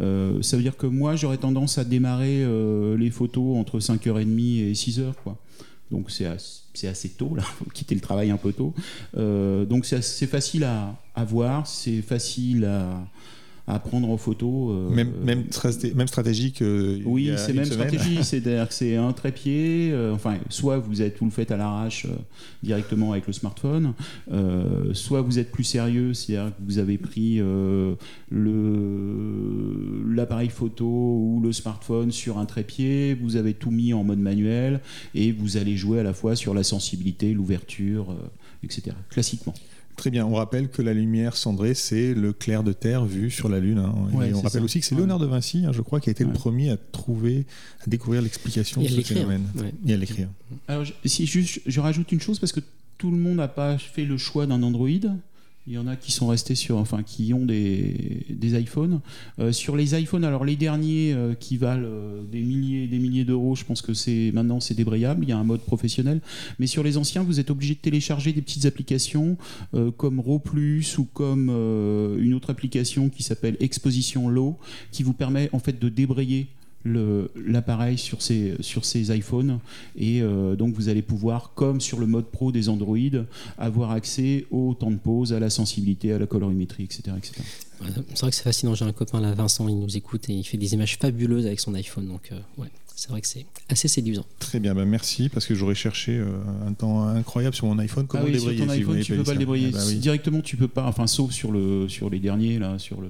Euh, 0.00 0.40
ça 0.40 0.56
veut 0.56 0.62
dire 0.62 0.76
que 0.76 0.86
moi, 0.86 1.16
j'aurais 1.16 1.38
tendance 1.38 1.76
à 1.76 1.84
démarrer 1.84 2.46
les 2.96 3.10
photos 3.10 3.58
entre 3.58 3.80
5h30 3.80 4.60
et 4.60 4.72
6h. 4.72 5.12
Quoi 5.22 5.38
donc 5.92 6.10
c'est 6.10 6.26
assez, 6.26 7.10
tôt, 7.10 7.34
là, 7.36 7.42
faut 7.58 7.66
quitter 7.66 7.94
le 7.94 8.00
travail 8.00 8.30
un 8.30 8.36
peu 8.36 8.52
tôt. 8.52 8.74
Euh, 9.16 9.64
donc 9.64 9.84
c'est 9.84 10.26
facile 10.26 10.64
à, 10.64 10.96
à 11.14 11.24
voir, 11.24 11.66
c'est 11.66 12.02
facile 12.02 12.64
à, 12.64 13.04
à 13.72 13.78
prendre 13.78 14.08
en 14.10 14.16
photo. 14.16 14.70
Euh, 14.70 14.90
même, 14.90 15.12
même, 15.24 15.44
même 15.94 16.08
stratégie 16.08 16.52
que. 16.52 17.00
Oui, 17.04 17.30
c'est 17.36 17.52
même 17.52 17.64
stratégie. 17.64 18.22
C'est-à-dire 18.22 18.68
que 18.68 18.74
c'est 18.74 18.96
un 18.96 19.12
trépied. 19.12 19.90
Euh, 19.92 20.14
enfin, 20.14 20.36
soit 20.48 20.78
vous 20.78 21.02
êtes 21.02 21.16
tout 21.16 21.24
le 21.24 21.30
fait 21.30 21.50
à 21.50 21.56
l'arrache 21.56 22.06
euh, 22.06 22.14
directement 22.62 23.12
avec 23.12 23.26
le 23.26 23.32
smartphone, 23.32 23.94
soit 24.92 25.22
vous 25.22 25.38
êtes 25.38 25.50
plus 25.50 25.64
sérieux, 25.64 26.14
c'est-à-dire 26.14 26.52
que 26.56 26.62
vous 26.64 26.78
avez 26.78 26.98
pris 26.98 27.40
l'appareil 28.30 30.48
photo 30.48 30.86
ou 30.86 31.40
le 31.42 31.52
smartphone 31.52 32.10
sur 32.10 32.38
un 32.38 32.46
trépied, 32.46 33.14
vous 33.14 33.36
avez 33.36 33.54
tout 33.54 33.70
mis 33.70 33.94
en 33.94 34.04
mode 34.04 34.18
manuel 34.18 34.80
et 35.14 35.32
vous 35.32 35.56
allez 35.56 35.76
jouer 35.76 36.00
à 36.00 36.02
la 36.02 36.12
fois 36.12 36.36
sur 36.36 36.54
la 36.54 36.62
sensibilité, 36.62 37.32
l'ouverture, 37.32 38.14
etc. 38.62 38.94
Classiquement. 39.10 39.54
Très 39.96 40.10
bien, 40.10 40.26
on 40.26 40.34
rappelle 40.34 40.68
que 40.68 40.82
la 40.82 40.94
lumière 40.94 41.36
cendrée, 41.36 41.74
c'est 41.74 42.14
le 42.14 42.32
clair 42.32 42.62
de 42.62 42.72
terre 42.72 43.04
vu 43.04 43.30
sur 43.30 43.48
la 43.48 43.60
Lune. 43.60 43.78
Hein. 43.78 43.94
on 44.12 44.40
rappelle 44.40 44.64
aussi 44.64 44.80
que 44.80 44.86
c'est 44.86 44.94
Léonard 44.94 45.18
de 45.18 45.26
Vinci, 45.26 45.64
hein, 45.66 45.72
je 45.72 45.82
crois, 45.82 46.00
qui 46.00 46.08
a 46.08 46.12
été 46.12 46.24
le 46.24 46.32
premier 46.32 46.70
à 46.70 46.76
trouver, 46.76 47.46
à 47.86 47.90
découvrir 47.90 48.22
l'explication 48.22 48.82
de 48.82 48.88
ce 48.88 49.00
phénomène. 49.02 49.44
Et 49.86 49.94
à 49.94 49.96
l'écrire. 49.96 50.28
Alors, 50.68 50.86
si 51.04 51.26
je 51.26 51.80
rajoute 51.80 52.10
une 52.12 52.20
chose, 52.20 52.38
parce 52.38 52.52
que 52.52 52.60
tout 52.98 53.10
le 53.10 53.16
monde 53.16 53.36
n'a 53.36 53.48
pas 53.48 53.78
fait 53.78 54.04
le 54.04 54.16
choix 54.16 54.46
d'un 54.46 54.62
Android. 54.62 54.88
Il 55.68 55.74
y 55.74 55.78
en 55.78 55.86
a 55.86 55.94
qui 55.94 56.10
sont 56.10 56.26
restés 56.26 56.56
sur, 56.56 56.78
enfin, 56.78 57.04
qui 57.04 57.32
ont 57.34 57.46
des, 57.46 58.24
iPhones. 58.40 59.00
Euh, 59.38 59.52
sur 59.52 59.76
les 59.76 59.96
iPhones, 59.96 60.24
alors 60.24 60.44
les 60.44 60.56
derniers 60.56 61.12
euh, 61.12 61.34
qui 61.34 61.56
valent 61.56 61.86
euh, 61.86 62.22
des 62.24 62.40
milliers, 62.40 62.88
des 62.88 62.98
milliers 62.98 63.24
d'euros, 63.24 63.54
je 63.54 63.64
pense 63.64 63.80
que 63.80 63.94
c'est 63.94 64.32
maintenant 64.34 64.58
c'est 64.58 64.74
débrayable. 64.74 65.24
Il 65.24 65.28
y 65.28 65.32
a 65.32 65.38
un 65.38 65.44
mode 65.44 65.60
professionnel. 65.60 66.20
Mais 66.58 66.66
sur 66.66 66.82
les 66.82 66.96
anciens, 66.96 67.22
vous 67.22 67.38
êtes 67.38 67.50
obligé 67.50 67.74
de 67.74 67.78
télécharger 67.78 68.32
des 68.32 68.42
petites 68.42 68.66
applications 68.66 69.36
comme 69.96 70.18
RAW+ 70.18 70.42
ou 70.98 71.04
comme 71.04 71.50
une 72.18 72.34
autre 72.34 72.50
application 72.50 73.08
qui 73.08 73.22
s'appelle 73.22 73.56
Exposition 73.60 74.28
Low, 74.28 74.58
qui 74.90 75.04
vous 75.04 75.12
permet 75.12 75.48
en 75.52 75.60
fait 75.60 75.78
de 75.78 75.88
débrayer 75.88 76.48
l'appareil 76.84 77.98
sur 77.98 78.22
ces, 78.22 78.56
sur 78.60 78.84
ces 78.84 79.16
iPhones. 79.16 79.58
Et 79.96 80.22
euh, 80.22 80.56
donc 80.56 80.74
vous 80.74 80.88
allez 80.88 81.02
pouvoir 81.02 81.52
comme 81.54 81.80
sur 81.80 81.98
le 81.98 82.06
mode 82.06 82.26
pro 82.26 82.52
des 82.52 82.68
Android 82.68 82.96
avoir 83.58 83.90
accès 83.90 84.46
au 84.50 84.74
temps 84.74 84.90
de 84.90 84.96
pause 84.96 85.32
à 85.32 85.40
la 85.40 85.50
sensibilité 85.50 86.12
à 86.12 86.18
la 86.18 86.26
colorimétrie 86.26 86.84
etc, 86.84 87.16
etc. 87.16 87.42
c'est 88.14 88.20
vrai 88.20 88.30
que 88.30 88.36
c'est 88.36 88.42
fascinant. 88.42 88.74
J'ai 88.74 88.84
un 88.84 88.92
copain 88.92 89.20
là 89.20 89.32
Vincent 89.34 89.68
il 89.68 89.78
nous 89.78 89.96
écoute 89.96 90.28
et 90.28 90.34
il 90.34 90.44
fait 90.44 90.58
des 90.58 90.74
images 90.74 90.98
fabuleuses 90.98 91.46
avec 91.46 91.60
son 91.60 91.74
iPhone. 91.74 92.06
Donc 92.06 92.30
euh, 92.32 92.64
c'est 93.02 93.08
vrai 93.08 93.20
que 93.20 93.26
c'est 93.26 93.46
assez 93.68 93.88
séduisant. 93.88 94.24
Très 94.38 94.60
bien, 94.60 94.76
bah 94.76 94.84
merci 94.84 95.28
parce 95.28 95.46
que 95.46 95.56
j'aurais 95.56 95.74
cherché 95.74 96.18
euh, 96.18 96.28
un 96.64 96.72
temps 96.72 97.02
incroyable 97.02 97.52
sur 97.52 97.66
mon 97.66 97.76
iPhone. 97.80 98.06
Comment 98.06 98.22
ah 98.22 98.26
oui, 98.26 98.34
débrayer 98.34 98.58
sur 98.58 98.66
ton 98.66 98.72
iPhone, 98.72 99.00
tu 99.00 99.16
peux 99.16 99.24
pas 99.24 99.32
le 99.32 99.38
débrayer. 99.38 99.70
Ah 99.74 99.78
bah 99.78 99.92
directement, 99.94 100.40
tu 100.40 100.56
peux 100.56 100.68
pas. 100.68 100.86
Enfin, 100.86 101.08
sauf 101.08 101.32
sur 101.32 101.50
le 101.50 101.88
sur 101.88 102.10
les 102.10 102.20
derniers 102.20 102.60
là, 102.60 102.78
sur 102.78 103.00
le, 103.00 103.08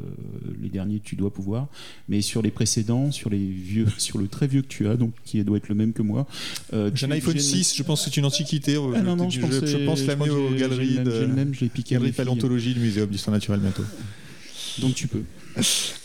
les 0.63 0.71
derniers, 0.71 1.03
tu 1.05 1.15
dois 1.15 1.31
pouvoir. 1.31 1.67
Mais 2.09 2.23
sur 2.23 2.41
les 2.41 2.51
précédents, 2.51 3.11
sur 3.11 3.29
les 3.29 3.47
vieux, 3.47 3.87
sur 3.99 4.17
le 4.17 4.29
très 4.29 4.47
vieux 4.47 4.63
que 4.63 4.69
tu 4.69 4.89
as, 4.89 4.97
donc 4.97 5.13
qui 5.27 5.45
doit 5.45 5.59
être 5.59 5.69
le 5.69 5.75
même 5.75 5.93
que 5.93 6.01
moi. 6.01 6.27
Euh, 6.73 6.91
J'ai 6.95 7.05
un 7.05 7.11
iPhone 7.11 7.39
6. 7.39 7.77
Je 7.77 7.83
pense 7.83 8.01
que 8.03 8.11
c'est 8.11 8.17
une 8.17 8.25
antiquité. 8.25 8.77
Ah, 8.95 9.03
non, 9.03 9.15
non, 9.15 9.29
je, 9.29 9.41
pense, 9.41 9.51
je, 9.53 9.77
pense 9.85 10.07
l'amener 10.07 10.31
aux 10.31 10.55
galeries 10.55 11.01
de. 11.01 11.11
Le 11.11 11.27
même, 11.29 11.53
je 11.53 11.61
l'ai 11.61 11.69
piqué. 11.69 11.97
Galerie 11.97 12.13
paléontologie 12.13 12.73
du 12.73 12.81
Muséum 12.81 13.11
d'histoire 13.11 13.35
naturelle 13.35 13.61
bientôt. 13.61 13.85
Donc 14.79 14.95
tu 14.95 15.09
peux. 15.09 15.23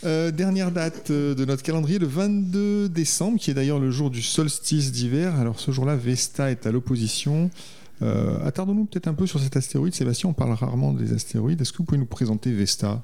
Euh, 0.04 0.30
dernière 0.30 0.70
date 0.70 1.10
euh, 1.10 1.34
de 1.34 1.44
notre 1.44 1.62
calendrier, 1.62 1.98
le 1.98 2.06
22 2.06 2.88
décembre, 2.88 3.38
qui 3.38 3.50
est 3.50 3.54
d'ailleurs 3.54 3.78
le 3.78 3.90
jour 3.90 4.10
du 4.10 4.22
solstice 4.22 4.92
d'hiver. 4.92 5.34
Alors 5.36 5.58
ce 5.60 5.70
jour-là, 5.70 5.96
Vesta 5.96 6.50
est 6.50 6.66
à 6.66 6.72
l'opposition. 6.72 7.50
Euh, 8.02 8.38
attardons-nous 8.46 8.84
peut-être 8.84 9.08
un 9.08 9.14
peu 9.14 9.26
sur 9.26 9.40
cet 9.40 9.56
astéroïde. 9.56 9.94
Sébastien, 9.94 10.30
on 10.30 10.34
parle 10.34 10.52
rarement 10.52 10.92
des 10.92 11.12
astéroïdes. 11.12 11.60
Est-ce 11.60 11.72
que 11.72 11.78
vous 11.78 11.84
pouvez 11.84 11.98
nous 11.98 12.06
présenter 12.06 12.52
Vesta? 12.52 13.02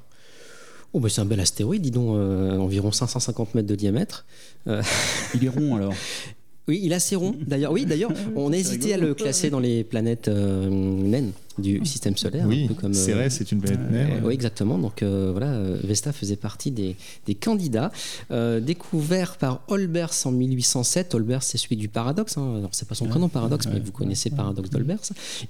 Oh 0.92 1.00
bah 1.00 1.08
c'est 1.08 1.20
un 1.20 1.24
bel 1.24 1.40
astéroïde, 1.40 1.82
dis 1.82 1.90
donc, 1.90 2.10
environ 2.10 2.92
550 2.92 3.56
mètres 3.56 3.66
de 3.66 3.74
diamètre. 3.74 4.26
Il 4.66 5.44
est 5.44 5.48
rond 5.48 5.74
alors 5.74 5.94
Oui, 6.66 6.80
il 6.82 6.92
est 6.92 6.94
assez 6.94 7.14
rond. 7.16 7.34
D'ailleurs, 7.46 7.72
oui, 7.72 7.84
d'ailleurs, 7.84 8.10
on 8.36 8.52
a 8.52 8.56
hésité 8.56 8.94
à 8.94 8.96
le 8.96 9.14
classer 9.14 9.50
dans 9.50 9.60
les 9.60 9.84
planètes 9.84 10.28
euh, 10.28 10.68
naines 10.70 11.32
du 11.58 11.84
système 11.84 12.16
solaire. 12.16 12.46
Oui, 12.48 12.64
un 12.64 12.68
peu 12.68 12.74
comme, 12.74 12.94
c'est 12.94 13.12
euh, 13.12 13.16
vrai, 13.16 13.30
c'est 13.30 13.52
une 13.52 13.60
planète 13.60 13.80
euh, 13.80 13.92
naine. 13.92 14.22
oui, 14.24 14.34
exactement. 14.34 14.78
Donc 14.78 15.02
euh, 15.02 15.30
voilà, 15.30 15.60
Vesta 15.84 16.12
faisait 16.12 16.36
partie 16.36 16.70
des, 16.70 16.96
des 17.26 17.34
candidats. 17.34 17.92
Euh, 18.30 18.60
découvert 18.60 19.36
par 19.36 19.60
Olbers 19.68 20.10
en 20.24 20.32
1807. 20.32 21.14
Olbers, 21.14 21.42
c'est 21.42 21.58
celui 21.58 21.76
du 21.76 21.88
paradoxe. 21.88 22.38
Hein. 22.38 22.56
Alors, 22.58 22.70
c'est 22.72 22.88
pas 22.88 22.94
son 22.94 23.06
prénom, 23.06 23.28
paradoxe, 23.28 23.66
mais 23.72 23.78
vous 23.80 23.92
connaissez 23.92 24.30
le 24.30 24.36
paradoxe 24.36 24.70
d'Olbers. 24.70 24.98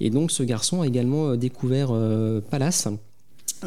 Et 0.00 0.10
donc, 0.10 0.30
ce 0.30 0.42
garçon 0.42 0.82
a 0.82 0.86
également 0.86 1.36
découvert 1.36 1.88
euh, 1.92 2.40
Pallas. 2.50 2.88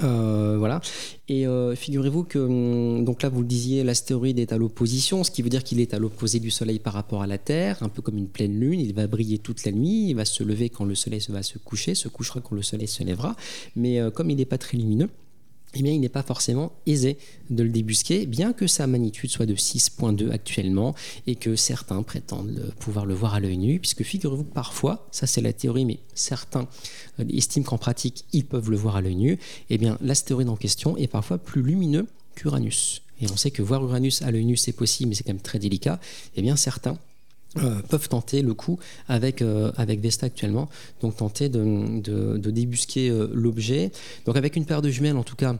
Euh, 0.03 0.55
voilà. 0.57 0.81
Et 1.29 1.47
euh, 1.47 1.75
figurez-vous 1.75 2.23
que, 2.23 2.39
hum, 2.39 3.05
donc 3.05 3.23
là, 3.23 3.29
vous 3.29 3.41
le 3.41 3.47
disiez, 3.47 3.83
l'astéroïde 3.83 4.39
est 4.39 4.51
à 4.51 4.57
l'opposition, 4.57 5.23
ce 5.23 5.31
qui 5.31 5.41
veut 5.41 5.49
dire 5.49 5.63
qu'il 5.63 5.79
est 5.79 5.93
à 5.93 5.99
l'opposé 5.99 6.39
du 6.39 6.51
Soleil 6.51 6.79
par 6.79 6.93
rapport 6.93 7.21
à 7.21 7.27
la 7.27 7.37
Terre, 7.37 7.81
un 7.81 7.89
peu 7.89 8.01
comme 8.01 8.17
une 8.17 8.27
pleine 8.27 8.59
lune. 8.59 8.79
Il 8.79 8.93
va 8.93 9.07
briller 9.07 9.37
toute 9.37 9.65
la 9.65 9.71
nuit, 9.71 10.09
il 10.09 10.15
va 10.15 10.25
se 10.25 10.43
lever 10.43 10.69
quand 10.69 10.85
le 10.85 10.95
Soleil 10.95 11.21
va 11.29 11.43
se 11.43 11.57
coucher, 11.57 11.95
se 11.95 12.07
couchera 12.07 12.41
quand 12.41 12.55
le 12.55 12.61
Soleil 12.61 12.87
se 12.87 13.03
lèvera. 13.03 13.35
Mais 13.75 13.99
euh, 13.99 14.11
comme 14.11 14.29
il 14.29 14.37
n'est 14.37 14.45
pas 14.45 14.57
très 14.57 14.77
lumineux, 14.77 15.09
eh 15.73 15.83
bien, 15.83 15.91
il 15.91 15.99
n'est 15.99 16.09
pas 16.09 16.23
forcément 16.23 16.71
aisé 16.85 17.17
de 17.49 17.61
le 17.61 17.69
débusquer, 17.69 18.25
bien 18.25 18.53
que 18.53 18.67
sa 18.67 18.87
magnitude 18.87 19.29
soit 19.29 19.45
de 19.45 19.55
6.2 19.55 20.31
actuellement 20.31 20.95
et 21.27 21.35
que 21.35 21.55
certains 21.55 22.01
prétendent 22.03 22.73
pouvoir 22.79 23.05
le 23.05 23.13
voir 23.13 23.35
à 23.35 23.39
l'œil 23.39 23.57
nu, 23.57 23.79
puisque 23.79 24.03
figurez-vous 24.03 24.45
que 24.45 24.53
parfois, 24.53 25.07
ça 25.11 25.27
c'est 25.27 25.41
la 25.41 25.53
théorie, 25.53 25.85
mais 25.85 25.99
certains 26.13 26.67
euh, 27.19 27.25
estiment 27.29 27.65
qu'en 27.65 27.77
pratique, 27.77 28.25
ils 28.33 28.45
peuvent 28.45 28.71
le 28.71 28.77
voir 28.77 28.95
à 28.95 29.01
l'œil 29.01 29.15
nu, 29.15 29.39
eh 29.69 29.77
bien, 29.77 29.97
l'astéroïde 30.01 30.49
en 30.49 30.55
question 30.55 30.97
est 30.97 31.07
parfois 31.07 31.37
plus 31.37 31.61
lumineux 31.61 32.07
qu'Uranus. 32.35 33.01
Et 33.19 33.29
on 33.31 33.35
sait 33.35 33.51
que 33.51 33.61
voir 33.61 33.83
Uranus 33.83 34.21
à 34.21 34.31
l'œil 34.31 34.45
nu, 34.45 34.57
c'est 34.57 34.71
possible, 34.71 35.09
mais 35.09 35.15
c'est 35.15 35.23
quand 35.23 35.33
même 35.33 35.41
très 35.41 35.59
délicat. 35.59 35.99
Eh 36.35 36.41
bien, 36.41 36.55
certains 36.55 36.97
euh, 37.57 37.81
peuvent 37.89 38.09
tenter 38.09 38.41
le 38.41 38.53
coup 38.53 38.77
avec, 39.07 39.41
euh, 39.41 39.71
avec 39.77 39.99
Vesta 40.01 40.25
actuellement, 40.25 40.69
donc 41.01 41.15
tenter 41.17 41.49
de, 41.49 41.99
de- 42.01 42.37
débusquer 42.51 43.09
euh, 43.09 43.27
l'objet. 43.33 43.91
Donc 44.25 44.35
avec 44.37 44.55
une 44.55 44.65
paire 44.65 44.81
de 44.81 44.89
jumelles, 44.89 45.17
en 45.17 45.23
tout 45.23 45.35
cas, 45.35 45.55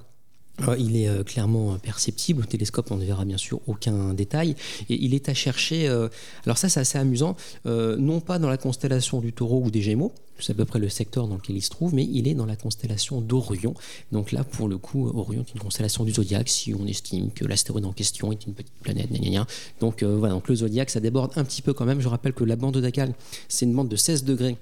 il 0.77 0.95
est 0.97 1.07
euh, 1.07 1.23
clairement 1.23 1.73
euh, 1.73 1.77
perceptible. 1.77 2.41
Au 2.41 2.45
télescope, 2.45 2.91
on 2.91 2.97
ne 2.97 3.05
verra 3.05 3.25
bien 3.25 3.37
sûr 3.37 3.59
aucun 3.67 4.13
détail. 4.13 4.55
Et 4.89 5.03
il 5.03 5.13
est 5.13 5.29
à 5.29 5.33
chercher. 5.33 5.87
euh, 5.87 6.09
alors, 6.45 6.57
ça, 6.57 6.69
c'est 6.69 6.79
assez 6.79 6.97
amusant. 6.97 7.35
euh, 7.65 7.95
non 7.97 8.19
pas 8.19 8.39
dans 8.39 8.49
la 8.49 8.57
constellation 8.57 9.19
du 9.19 9.33
taureau 9.33 9.61
ou 9.63 9.71
des 9.71 9.81
gémeaux, 9.81 10.11
c'est 10.39 10.51
à 10.51 10.55
peu 10.55 10.65
près 10.65 10.79
le 10.79 10.89
secteur 10.89 11.27
dans 11.27 11.35
lequel 11.35 11.55
il 11.55 11.61
se 11.61 11.69
trouve, 11.69 11.93
mais 11.95 12.03
il 12.03 12.27
est 12.27 12.35
dans 12.35 12.45
la 12.45 12.55
constellation 12.55 13.21
d'Orion. 13.21 13.73
Donc 14.11 14.31
là, 14.31 14.43
pour 14.43 14.67
le 14.67 14.77
coup, 14.77 15.07
Orion 15.07 15.41
est 15.41 15.53
une 15.53 15.59
constellation 15.59 16.03
du 16.03 16.11
zodiaque 16.11 16.49
si 16.49 16.73
on 16.73 16.85
estime 16.85 17.31
que 17.31 17.45
l'astéroïde 17.45 17.85
en 17.85 17.91
question 17.93 18.31
est 18.31 18.45
une 18.45 18.53
petite 18.53 18.73
planète. 18.83 19.09
gna. 19.11 19.47
Donc 19.79 20.03
euh, 20.03 20.15
voilà, 20.17 20.33
donc 20.35 20.47
le 20.47 20.55
zodiaque, 20.55 20.89
ça 20.89 20.99
déborde 20.99 21.31
un 21.37 21.43
petit 21.43 21.61
peu 21.61 21.73
quand 21.73 21.85
même. 21.85 22.01
Je 22.01 22.07
rappelle 22.07 22.33
que 22.33 22.43
la 22.43 22.55
bande 22.55 22.77
d'Acal, 22.77 23.13
c'est 23.47 23.65
une 23.65 23.73
bande 23.73 23.89
de 23.89 23.95
16 23.95 24.23
degrés 24.25 24.57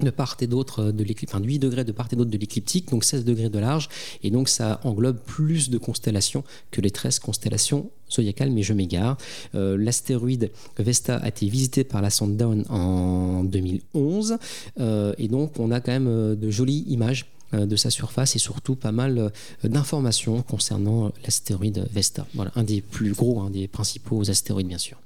de 0.00 0.10
part 0.10 0.36
et 0.40 0.46
d'autre 0.46 0.80
euh, 0.80 0.92
de 0.92 1.04
l'éclipse, 1.04 1.32
enfin 1.34 1.44
8 1.44 1.58
degrés 1.58 1.84
de 1.84 1.92
part 1.92 2.08
et 2.12 2.16
d'autre 2.16 2.30
de 2.30 2.38
l'écliptique, 2.38 2.90
donc 2.90 3.04
16 3.04 3.24
degrés 3.24 3.48
de 3.48 3.58
large, 3.58 3.88
et 4.22 4.30
donc 4.30 4.48
ça 4.48 4.80
englobe 4.84 5.18
plus 5.18 5.70
de 5.70 5.78
constellations 5.78 6.44
que 6.70 6.80
les 6.80 6.90
13 6.90 7.18
constellations 7.20 7.90
zodiacales, 8.10 8.50
mais 8.50 8.62
je 8.62 8.72
m'égare. 8.72 9.16
Euh, 9.54 9.76
L'astéroïde 9.76 10.50
Vesta 10.78 11.16
a 11.16 11.28
été 11.28 11.48
visité 11.48 11.84
par 11.84 12.02
la 12.02 12.10
sonde 12.10 12.40
en 12.68 13.44
2011, 13.44 14.38
euh, 14.80 15.14
et 15.18 15.28
donc 15.28 15.58
on 15.58 15.70
a 15.70 15.80
quand 15.80 15.92
même 15.92 16.36
de 16.36 16.50
jolies 16.50 16.84
images 16.88 17.26
de 17.52 17.76
sa 17.76 17.88
surface 17.88 18.34
et 18.34 18.40
surtout 18.40 18.74
pas 18.74 18.90
mal 18.90 19.30
d'informations 19.62 20.42
concernant 20.42 21.12
l'astéroïde 21.22 21.86
Vesta. 21.92 22.26
Voilà, 22.34 22.50
un 22.56 22.64
des 22.64 22.80
plus 22.80 23.12
gros, 23.12 23.40
un 23.42 23.50
des 23.50 23.68
principaux 23.68 24.28
astéroïdes 24.28 24.66
bien 24.66 24.78
sûr. 24.78 24.98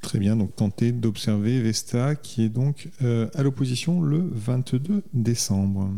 Très 0.00 0.18
bien, 0.18 0.34
donc 0.34 0.56
tentez 0.56 0.92
d'observer 0.92 1.60
Vesta 1.60 2.14
qui 2.14 2.44
est 2.44 2.48
donc 2.48 2.88
euh, 3.02 3.28
à 3.34 3.42
l'opposition 3.42 4.00
le 4.00 4.28
22 4.32 5.02
décembre. 5.12 5.90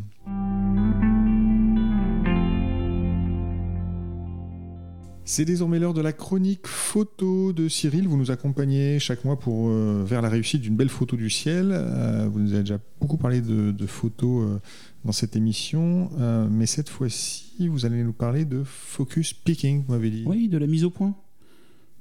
C'est 5.25 5.45
désormais 5.45 5.79
l'heure 5.79 5.95
de 5.95 6.01
la 6.01 6.13
chronique 6.13 6.67
photo 6.67 7.53
de 7.53 7.69
Cyril. 7.69 8.09
Vous 8.09 8.17
nous 8.17 8.33
accompagnez 8.33 8.99
chaque 8.99 9.25
mois 9.25 9.39
pour, 9.39 9.69
euh, 9.69 10.03
vers 10.05 10.21
la 10.21 10.29
réussite 10.29 10.61
d'une 10.61 10.77
belle 10.77 10.89
photo 10.89 11.17
du 11.17 11.31
ciel. 11.31 11.71
Euh, 11.73 12.29
vous 12.31 12.41
nous 12.41 12.53
avez 12.53 12.65
déjà 12.65 12.81
beaucoup 13.01 13.17
parlé 13.17 13.41
de, 13.41 13.87
photos 13.87 14.61
dans 15.05 15.13
cette 15.13 15.37
émission, 15.37 16.11
mais 16.51 16.67
cette 16.67 16.89
fois-ci, 16.89 17.69
vous 17.69 17.87
allez 17.87 18.03
nous 18.03 18.13
parler 18.13 18.45
de 18.45 18.63
focus 18.65 19.33
picking, 19.33 19.85
vous 19.87 19.93
m'avez 19.93 20.11
dit. 20.11 20.25
Oui, 20.27 20.49
de 20.49 20.59
la 20.59 20.67
mise 20.67 20.85
au 20.85 20.91
point. 20.91 21.15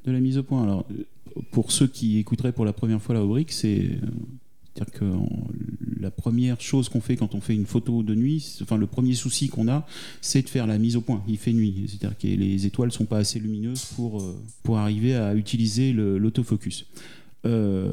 De 0.06 0.12
la 0.12 0.20
mise 0.20 0.38
au 0.38 0.44
point. 0.44 0.64
Alors, 0.64 0.86
pour 1.52 1.72
ceux 1.72 1.88
qui 1.88 2.18
écouteraient 2.18 2.52
pour 2.52 2.66
la 2.66 2.74
première 2.74 3.02
fois 3.02 3.16
la 3.16 3.22
rubrique, 3.22 3.52
c'est. 3.52 3.80
euh, 3.82 3.98
C'est-à-dire 4.74 4.94
que 4.94 5.06
la 6.00 6.10
première 6.10 6.60
chose 6.60 6.90
qu'on 6.90 7.02
fait 7.02 7.16
quand 7.18 7.36
on 7.36 7.42
fait 7.42 7.54
une 7.54 7.66
photo 7.68 8.02
de 8.04 8.16
nuit, 8.16 8.58
enfin 8.64 8.78
le 8.78 8.88
premier 8.88 9.14
souci 9.14 9.50
qu'on 9.50 9.68
a, 9.68 9.86
c'est 10.22 10.42
de 10.42 10.50
faire 10.50 10.66
la 10.66 10.78
mise 10.80 10.96
au 10.96 11.02
point. 11.02 11.22
Il 11.28 11.38
fait 11.38 11.54
nuit, 11.54 11.86
c'est-à-dire 11.88 12.18
que 12.18 12.28
les 12.28 12.66
étoiles 12.66 12.92
sont 12.92 13.06
pas 13.06 13.18
assez 13.20 13.38
lumineuses 13.40 13.86
pour, 13.96 14.22
euh, 14.22 14.36
pour 14.64 14.78
arriver 14.80 15.14
à 15.14 15.36
utiliser 15.36 15.94
l'autofocus. 15.94 16.88
Euh, 17.46 17.92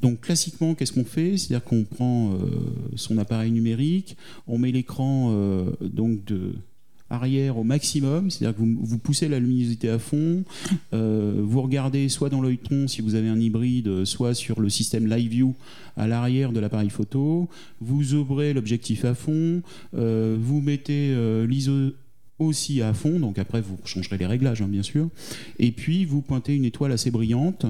donc 0.00 0.20
classiquement, 0.20 0.74
qu'est-ce 0.74 0.92
qu'on 0.92 1.04
fait? 1.04 1.36
C'est-à-dire 1.36 1.64
qu'on 1.64 1.84
prend 1.84 2.38
son 2.96 3.18
appareil 3.18 3.52
numérique, 3.52 4.16
on 4.46 4.58
met 4.58 4.72
l'écran 4.72 5.32
donc 5.80 6.24
de 6.24 6.54
arrière 7.12 7.58
au 7.58 7.64
maximum, 7.64 8.30
c'est-à-dire 8.30 8.56
que 8.56 8.62
vous, 8.62 8.76
vous 8.80 8.98
poussez 8.98 9.28
la 9.28 9.38
luminosité 9.38 9.88
à 9.90 9.98
fond, 9.98 10.44
euh, 10.94 11.34
vous 11.38 11.60
regardez 11.62 12.08
soit 12.08 12.30
dans 12.30 12.40
l'œil 12.40 12.58
tronc 12.58 12.88
si 12.88 13.02
vous 13.02 13.14
avez 13.14 13.28
un 13.28 13.38
hybride, 13.38 14.04
soit 14.04 14.34
sur 14.34 14.60
le 14.60 14.68
système 14.68 15.06
Live 15.06 15.30
View 15.30 15.54
à 15.96 16.06
l'arrière 16.06 16.52
de 16.52 16.60
l'appareil 16.60 16.90
photo, 16.90 17.48
vous 17.80 18.14
ouvrez 18.14 18.54
l'objectif 18.54 19.04
à 19.04 19.14
fond, 19.14 19.62
euh, 19.94 20.36
vous 20.40 20.60
mettez 20.60 21.12
euh, 21.12 21.46
l'ISO 21.46 21.92
aussi 22.44 22.82
à 22.82 22.92
fond, 22.92 23.18
donc 23.18 23.38
après 23.38 23.60
vous 23.60 23.78
changerez 23.84 24.18
les 24.18 24.26
réglages 24.26 24.62
hein, 24.62 24.68
bien 24.68 24.82
sûr, 24.82 25.08
et 25.58 25.72
puis 25.72 26.04
vous 26.04 26.22
pointez 26.22 26.54
une 26.54 26.64
étoile 26.64 26.92
assez 26.92 27.10
brillante, 27.10 27.66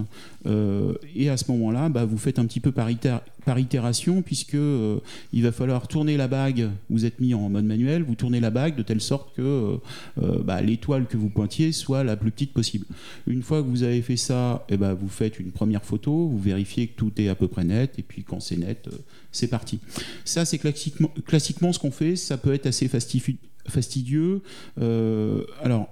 euh, 0.46 0.94
et 1.14 1.28
à 1.28 1.36
ce 1.36 1.50
moment-là, 1.52 1.88
bah, 1.88 2.04
vous 2.04 2.18
faites 2.18 2.38
un 2.38 2.46
petit 2.46 2.60
peu 2.60 2.72
par, 2.72 2.88
itér- 2.90 3.20
par 3.44 3.58
itération, 3.58 4.22
puisque 4.22 4.54
euh, 4.54 4.98
il 5.32 5.42
va 5.42 5.52
falloir 5.52 5.88
tourner 5.88 6.16
la 6.16 6.28
bague, 6.28 6.70
vous 6.90 7.04
êtes 7.04 7.20
mis 7.20 7.34
en 7.34 7.48
mode 7.48 7.64
manuel, 7.64 8.02
vous 8.02 8.14
tournez 8.14 8.40
la 8.40 8.50
bague 8.50 8.76
de 8.76 8.82
telle 8.82 9.00
sorte 9.00 9.34
que 9.36 9.78
euh, 10.22 10.42
bah, 10.44 10.60
l'étoile 10.60 11.06
que 11.06 11.16
vous 11.16 11.28
pointiez 11.28 11.72
soit 11.72 12.04
la 12.04 12.16
plus 12.16 12.30
petite 12.30 12.52
possible. 12.52 12.86
Une 13.26 13.42
fois 13.42 13.62
que 13.62 13.68
vous 13.68 13.82
avez 13.82 14.02
fait 14.02 14.16
ça, 14.16 14.64
eh 14.68 14.76
ben, 14.76 14.94
vous 14.94 15.08
faites 15.08 15.38
une 15.38 15.52
première 15.52 15.84
photo, 15.84 16.28
vous 16.28 16.40
vérifiez 16.40 16.88
que 16.88 16.96
tout 16.96 17.12
est 17.18 17.28
à 17.28 17.34
peu 17.34 17.48
près 17.48 17.64
net, 17.64 17.98
et 17.98 18.02
puis 18.02 18.24
quand 18.24 18.40
c'est 18.40 18.56
net, 18.56 18.88
c'est 19.30 19.48
parti. 19.48 19.78
Ça, 20.24 20.44
c'est 20.44 20.58
classiquement, 20.58 21.10
classiquement 21.26 21.72
ce 21.72 21.78
qu'on 21.78 21.90
fait, 21.90 22.16
ça 22.16 22.36
peut 22.36 22.52
être 22.52 22.66
assez 22.66 22.86
fastifi- 22.88 23.36
fastidieux. 23.68 24.42
Euh, 24.80 25.44
alors, 25.62 25.88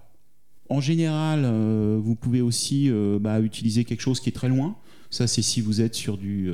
en 0.69 0.81
général, 0.81 1.43
euh, 1.45 1.99
vous 2.03 2.15
pouvez 2.15 2.41
aussi 2.41 2.89
euh, 2.91 3.19
bah, 3.19 3.41
utiliser 3.41 3.85
quelque 3.85 4.01
chose 4.03 4.21
qui 4.21 4.29
est 4.29 4.33
très 4.33 4.49
loin. 4.49 4.77
Ça, 5.11 5.27
c'est 5.27 5.43
si 5.43 5.61
vous 5.61 5.81
êtes 5.81 5.95
sur, 5.95 6.17
du, 6.17 6.53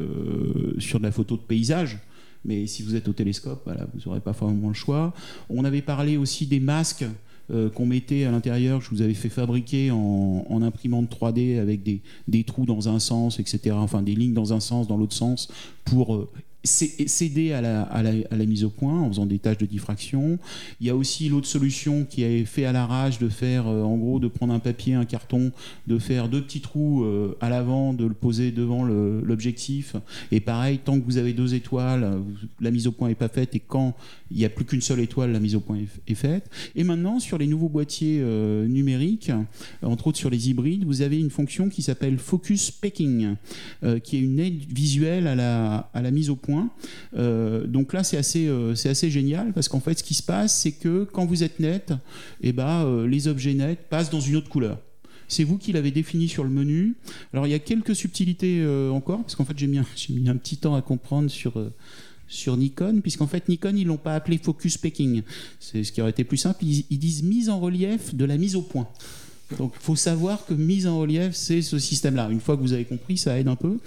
sur 0.79 0.99
de 0.99 1.05
la 1.05 1.13
photo 1.13 1.37
de 1.37 1.43
paysage. 1.43 1.99
Mais 2.47 2.67
si 2.67 2.83
vous 2.83 2.95
êtes 2.95 3.07
au 3.07 3.13
télescope, 3.13 3.69
vous 3.93 4.01
n'aurez 4.07 4.21
pas 4.21 4.33
forcément 4.33 4.69
le 4.69 4.75
choix. 4.75 5.13
On 5.51 5.63
avait 5.65 5.83
parlé 5.83 6.17
aussi 6.17 6.47
des 6.47 6.61
masques 6.61 7.05
qu'on 7.75 7.85
mettait 7.85 8.25
à 8.25 8.31
l'intérieur, 8.31 8.79
que 8.79 8.87
je 8.87 8.91
vous 8.91 9.03
avais 9.03 9.13
fait 9.13 9.29
fabriquer 9.29 9.91
en, 9.91 10.47
en 10.49 10.63
imprimante 10.63 11.15
3D 11.15 11.61
avec 11.61 11.83
des, 11.83 12.01
des 12.29 12.45
trous 12.45 12.65
dans 12.65 12.89
un 12.89 12.99
sens, 12.99 13.41
etc. 13.41 13.77
Enfin, 13.79 14.01
des 14.01 14.15
lignes 14.15 14.33
dans 14.33 14.55
un 14.55 14.61
sens, 14.61 14.89
dans 14.89 14.97
l'autre 14.97 15.15
sens, 15.15 15.49
pour 15.85 16.27
céder 16.67 17.53
à 17.53 17.61
la, 17.61 17.83
à, 17.83 18.03
la, 18.03 18.47
mise 18.47 18.65
au 18.65 18.71
point 18.71 19.01
en 19.01 19.09
faisant 19.09 19.27
des 19.27 19.39
tâches 19.39 19.59
de 19.59 19.67
diffraction. 19.67 20.39
Il 20.81 20.87
y 20.87 20.91
a 20.91 20.97
aussi 20.97 21.29
l'autre 21.29 21.47
solution 21.47 22.05
qui 22.05 22.23
est 22.23 22.45
fait 22.45 22.65
à 22.65 22.73
l'arrache 22.73 23.19
de 23.19 23.29
faire, 23.29 23.67
euh, 23.67 23.83
en 23.83 23.97
gros, 23.97 24.19
de 24.19 24.29
prendre 24.29 24.53
un 24.53 24.59
papier, 24.59 24.95
un 24.95 25.05
carton, 25.05 25.53
de 25.87 25.99
faire 25.99 26.29
deux 26.29 26.43
petits 26.43 26.61
trous 26.61 27.05
euh, 27.05 27.37
à 27.41 27.49
l'avant, 27.49 27.95
de 27.95 28.05
le 28.05 28.15
poser 28.15 28.51
devant 28.51 28.85
l'objectif. 28.85 29.97
Et 30.33 30.41
pareil, 30.41 30.79
tant 30.85 30.99
que 30.99 31.05
vous 31.05 31.19
avez 31.19 31.33
deux 31.33 31.55
étoiles, 31.55 32.21
la 32.61 32.71
mise 32.71 32.87
au 32.87 32.93
point 32.93 33.09
n'est 33.09 33.15
pas 33.15 33.29
faite. 33.29 33.55
Et 33.55 33.61
quand 33.61 33.95
il 34.31 34.39
n'y 34.39 34.45
a 34.45 34.49
plus 34.49 34.65
qu'une 34.65 34.81
seule 34.81 35.01
étoile, 35.01 35.33
la 35.33 35.41
mise 35.41 35.55
au 35.55 35.61
point 35.61 35.79
est, 36.07 36.15
faite. 36.15 36.51
Et 36.75 36.83
maintenant, 36.83 37.21
sur 37.21 37.39
les 37.39 37.47
nouveaux 37.47 37.69
boîtiers 37.69 38.19
euh, 38.21 38.67
numériques, 38.67 39.31
euh, 39.31 39.43
entre 39.87 40.09
autres 40.09 40.19
sur 40.19 40.31
les 40.31 40.51
hybrides, 40.51 40.85
vous 40.85 41.03
avez 41.03 41.19
une 41.19 41.31
fonction 41.31 41.69
qui 41.69 41.83
s'appelle 41.83 42.19
Focus 42.19 42.71
Packing, 42.71 43.37
euh, 43.85 43.99
qui 43.99 44.17
est 44.17 44.21
une 44.21 44.41
aide 44.41 44.65
visuelle 44.73 45.27
à 45.27 45.35
la, 45.35 46.11
mise 46.11 46.31
au 46.31 46.37
point. 46.37 46.71
Donc 47.15 47.93
là, 47.93 48.03
c'est 48.05 48.17
assez, 48.17 48.49
assez 48.85 49.11
génial 49.11 49.53
parce 49.53 49.69
qu'en 49.69 49.81
fait, 49.81 49.99
ce 49.99 50.05
qui 50.05 50.15
se 50.15 50.23
passe, 50.23 50.57
c'est 50.57 50.73
que 50.73 51.05
quand 51.05 51.27
vous 51.27 51.43
êtes 51.43 51.61
net, 51.61 51.93
eh 52.41 52.53
ben, 52.53 53.07
les 53.07 53.29
objets 53.29 53.55
nets 53.55 53.89
passent 53.91 54.11
dans 54.11 54.21
une 54.21 54.37
autre 54.37 54.49
couleur. 54.49 54.79
C'est 55.29 55.43
vous 55.43 55.59
qui 55.59 55.73
l'avez 55.73 55.91
défini 55.91 56.29
sur 56.29 56.45
le 56.45 56.51
menu. 56.51 56.95
Alors 57.33 57.47
il 57.47 57.51
y 57.51 57.55
a 57.55 57.59
quelques 57.59 57.97
subtilités 57.97 58.65
encore, 58.91 59.23
parce 59.23 59.35
qu'en 59.35 59.45
fait 59.45 59.59
j'ai 59.59 59.67
mis, 59.67 59.79
un- 59.79 60.37
petit 60.37 60.57
temps 60.57 60.75
à 60.75 60.83
comprendre 60.83 61.29
sur, 61.29 61.61
sur 62.29 62.57
Nikon, 62.57 63.01
puisqu'en 63.01 63.27
fait 63.27 63.49
Nikon 63.49 63.77
ils 63.77 63.87
l'ont 63.87 63.97
pas 63.97 64.15
appelé 64.15 64.39
focus 64.39 64.79
packing. 64.79 65.23
C'est 65.61 65.85
ce 65.85 65.93
qui 65.93 66.01
aurait 66.01 66.11
été 66.11 66.25
plus 66.25 66.39
simple. 66.39 66.65
Ils, 66.65 66.85
ils 66.91 66.99
disent 66.99 67.23
mise 67.23 67.49
en 67.49 67.61
relief 67.61 68.15
de 68.15 68.25
la 68.25 68.37
mise 68.37 68.57
au 68.57 68.63
point. 68.63 68.89
Donc 69.59 69.75
il 69.77 69.83
faut 69.83 69.97
savoir 69.97 70.45
que 70.45 70.55
mise 70.55 70.87
en 70.87 70.99
relief, 70.99 71.35
c'est 71.35 71.63
ce 71.63 71.79
système-là. 71.79 72.29
Une 72.31 72.41
fois 72.41 72.57
que 72.57 72.63
vous 72.63 72.73
avez 72.73 72.85
compris, 72.85 73.17
ça 73.17 73.39
aide 73.39 73.47
un 73.47 73.55
peu. 73.55 73.79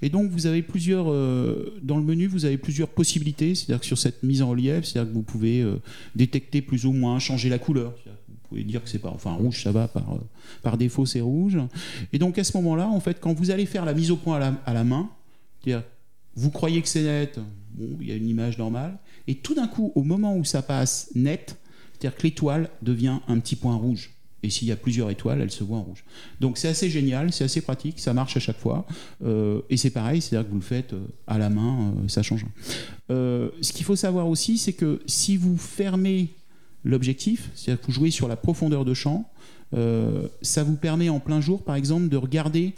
Et 0.00 0.10
donc 0.10 0.30
vous 0.30 0.46
avez 0.46 0.62
plusieurs, 0.62 1.10
euh, 1.10 1.76
dans 1.82 1.96
le 1.96 2.04
menu, 2.04 2.26
vous 2.28 2.44
avez 2.44 2.56
plusieurs 2.56 2.88
possibilités. 2.88 3.54
C'est-à-dire 3.54 3.80
que 3.80 3.86
sur 3.86 3.98
cette 3.98 4.22
mise 4.22 4.42
en 4.42 4.50
relief, 4.50 4.84
c'est-à-dire 4.84 5.10
que 5.10 5.14
vous 5.14 5.22
pouvez 5.22 5.60
euh, 5.60 5.80
détecter 6.14 6.62
plus 6.62 6.86
ou 6.86 6.92
moins, 6.92 7.18
changer 7.18 7.48
la 7.48 7.58
couleur. 7.58 7.94
Vous 8.06 8.34
pouvez 8.48 8.62
dire 8.62 8.82
que 8.82 8.88
c'est 8.88 9.00
pas, 9.00 9.10
enfin 9.10 9.32
rouge, 9.32 9.62
ça 9.62 9.72
va 9.72 9.88
par, 9.88 10.14
euh, 10.14 10.20
par 10.62 10.78
défaut, 10.78 11.04
c'est 11.04 11.20
rouge. 11.20 11.58
Et 12.12 12.18
donc 12.18 12.38
à 12.38 12.44
ce 12.44 12.56
moment-là, 12.56 12.86
en 12.88 13.00
fait, 13.00 13.18
quand 13.20 13.34
vous 13.34 13.50
allez 13.50 13.66
faire 13.66 13.84
la 13.84 13.94
mise 13.94 14.12
au 14.12 14.16
point 14.16 14.36
à 14.36 14.38
la, 14.38 14.54
à 14.66 14.72
la 14.72 14.84
main, 14.84 15.10
c'est-à-dire 15.60 15.84
vous 16.38 16.50
croyez 16.50 16.80
que 16.80 16.88
c'est 16.88 17.02
net, 17.02 17.40
bon, 17.74 17.96
il 18.00 18.08
y 18.08 18.12
a 18.12 18.14
une 18.14 18.28
image 18.28 18.58
normale, 18.58 18.96
et 19.26 19.34
tout 19.34 19.54
d'un 19.54 19.66
coup, 19.66 19.92
au 19.96 20.04
moment 20.04 20.36
où 20.36 20.44
ça 20.44 20.62
passe 20.62 21.10
net, 21.16 21.56
c'est-à-dire 21.92 22.16
que 22.16 22.22
l'étoile 22.22 22.70
devient 22.80 23.18
un 23.26 23.40
petit 23.40 23.56
point 23.56 23.74
rouge. 23.74 24.14
Et 24.44 24.50
s'il 24.50 24.68
y 24.68 24.72
a 24.72 24.76
plusieurs 24.76 25.10
étoiles, 25.10 25.40
elle 25.40 25.50
se 25.50 25.64
voit 25.64 25.78
en 25.78 25.82
rouge. 25.82 26.04
Donc 26.40 26.58
c'est 26.58 26.68
assez 26.68 26.88
génial, 26.90 27.32
c'est 27.32 27.42
assez 27.42 27.60
pratique, 27.60 27.98
ça 27.98 28.14
marche 28.14 28.36
à 28.36 28.40
chaque 28.40 28.58
fois. 28.58 28.86
Euh, 29.24 29.62
et 29.68 29.76
c'est 29.76 29.90
pareil, 29.90 30.20
c'est-à-dire 30.20 30.46
que 30.46 30.52
vous 30.52 30.60
le 30.60 30.64
faites 30.64 30.92
euh, 30.92 31.00
à 31.26 31.38
la 31.38 31.50
main, 31.50 31.92
euh, 32.04 32.08
ça 32.08 32.22
change. 32.22 32.46
ce 33.10 33.72
qu'il 33.72 33.84
faut 33.84 33.96
savoir 33.96 34.28
aussi, 34.28 34.58
c'est 34.58 34.74
que 34.74 35.00
si 35.06 35.36
vous 35.36 35.56
fermez 35.56 36.28
l'objectif, 36.84 37.50
c'est-à-dire 37.56 37.80
que 37.80 37.86
vous 37.86 37.92
jouez 37.92 38.12
sur 38.12 38.28
la 38.28 38.36
profondeur 38.36 38.84
de 38.84 38.94
champ, 38.94 39.28
ça 40.40 40.62
vous 40.62 40.76
permet 40.76 41.08
en 41.08 41.18
plein 41.18 41.40
jour, 41.40 41.64
par 41.64 41.74
exemple, 41.74 42.08
de 42.08 42.16
regarder 42.16 42.74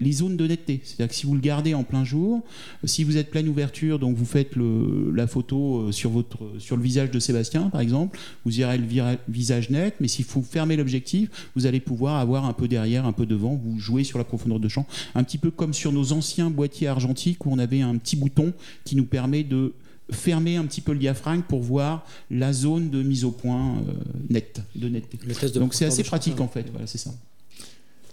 les 0.00 0.12
zones 0.12 0.36
de 0.36 0.46
netteté. 0.46 0.80
C'est-à-dire 0.84 1.08
que 1.08 1.14
si 1.14 1.26
vous 1.26 1.34
le 1.34 1.40
gardez 1.40 1.74
en 1.74 1.82
plein 1.82 2.04
jour, 2.04 2.42
si 2.84 3.04
vous 3.04 3.16
êtes 3.16 3.30
pleine 3.30 3.48
ouverture, 3.48 3.98
donc 3.98 4.16
vous 4.16 4.24
faites 4.24 4.52
la 4.56 5.26
photo 5.26 5.78
euh, 5.78 5.92
sur, 5.92 6.10
votre, 6.10 6.38
sur 6.58 6.76
le 6.76 6.82
visage 6.82 7.10
de 7.10 7.18
Sébastien, 7.18 7.70
par 7.70 7.80
exemple, 7.80 8.18
vous 8.44 8.60
irez 8.60 8.78
le 8.78 8.86
visage 9.28 9.70
net, 9.70 9.94
mais 10.00 10.08
s'il 10.08 10.24
faut 10.24 10.42
fermer 10.42 10.76
l'objectif, 10.76 11.30
vous 11.56 11.66
allez 11.66 11.80
pouvoir 11.80 12.16
avoir 12.16 12.44
un 12.44 12.52
peu 12.52 12.68
derrière, 12.68 13.06
un 13.06 13.12
peu 13.12 13.26
devant, 13.26 13.54
vous 13.54 13.78
jouez 13.78 14.04
sur 14.04 14.18
la 14.18 14.24
profondeur 14.24 14.60
de 14.60 14.68
champ, 14.68 14.86
un 15.14 15.24
petit 15.24 15.38
peu 15.38 15.50
comme 15.50 15.72
sur 15.72 15.92
nos 15.92 16.12
anciens 16.12 16.50
boîtiers 16.50 16.88
argentiques 16.88 17.46
où 17.46 17.50
on 17.50 17.58
avait 17.58 17.80
un 17.80 17.96
petit 17.96 18.16
bouton 18.16 18.52
qui 18.84 18.96
nous 18.96 19.06
permet 19.06 19.42
de 19.42 19.72
fermer 20.10 20.56
un 20.56 20.66
petit 20.66 20.82
peu 20.82 20.92
le 20.92 20.98
diaphragme 20.98 21.42
pour 21.42 21.62
voir 21.62 22.04
la 22.30 22.52
zone 22.52 22.90
de 22.90 23.02
mise 23.02 23.24
au 23.24 23.30
point 23.30 23.78
euh, 23.78 23.92
nette, 24.28 24.60
de 24.74 24.88
netteté. 24.88 25.18
Donc 25.58 25.72
c'est 25.72 25.86
assez 25.86 26.04
pratique 26.04 26.40
en 26.40 26.48
fait, 26.48 26.66
voilà, 26.70 26.86
c'est 26.86 26.98
ça. 26.98 27.10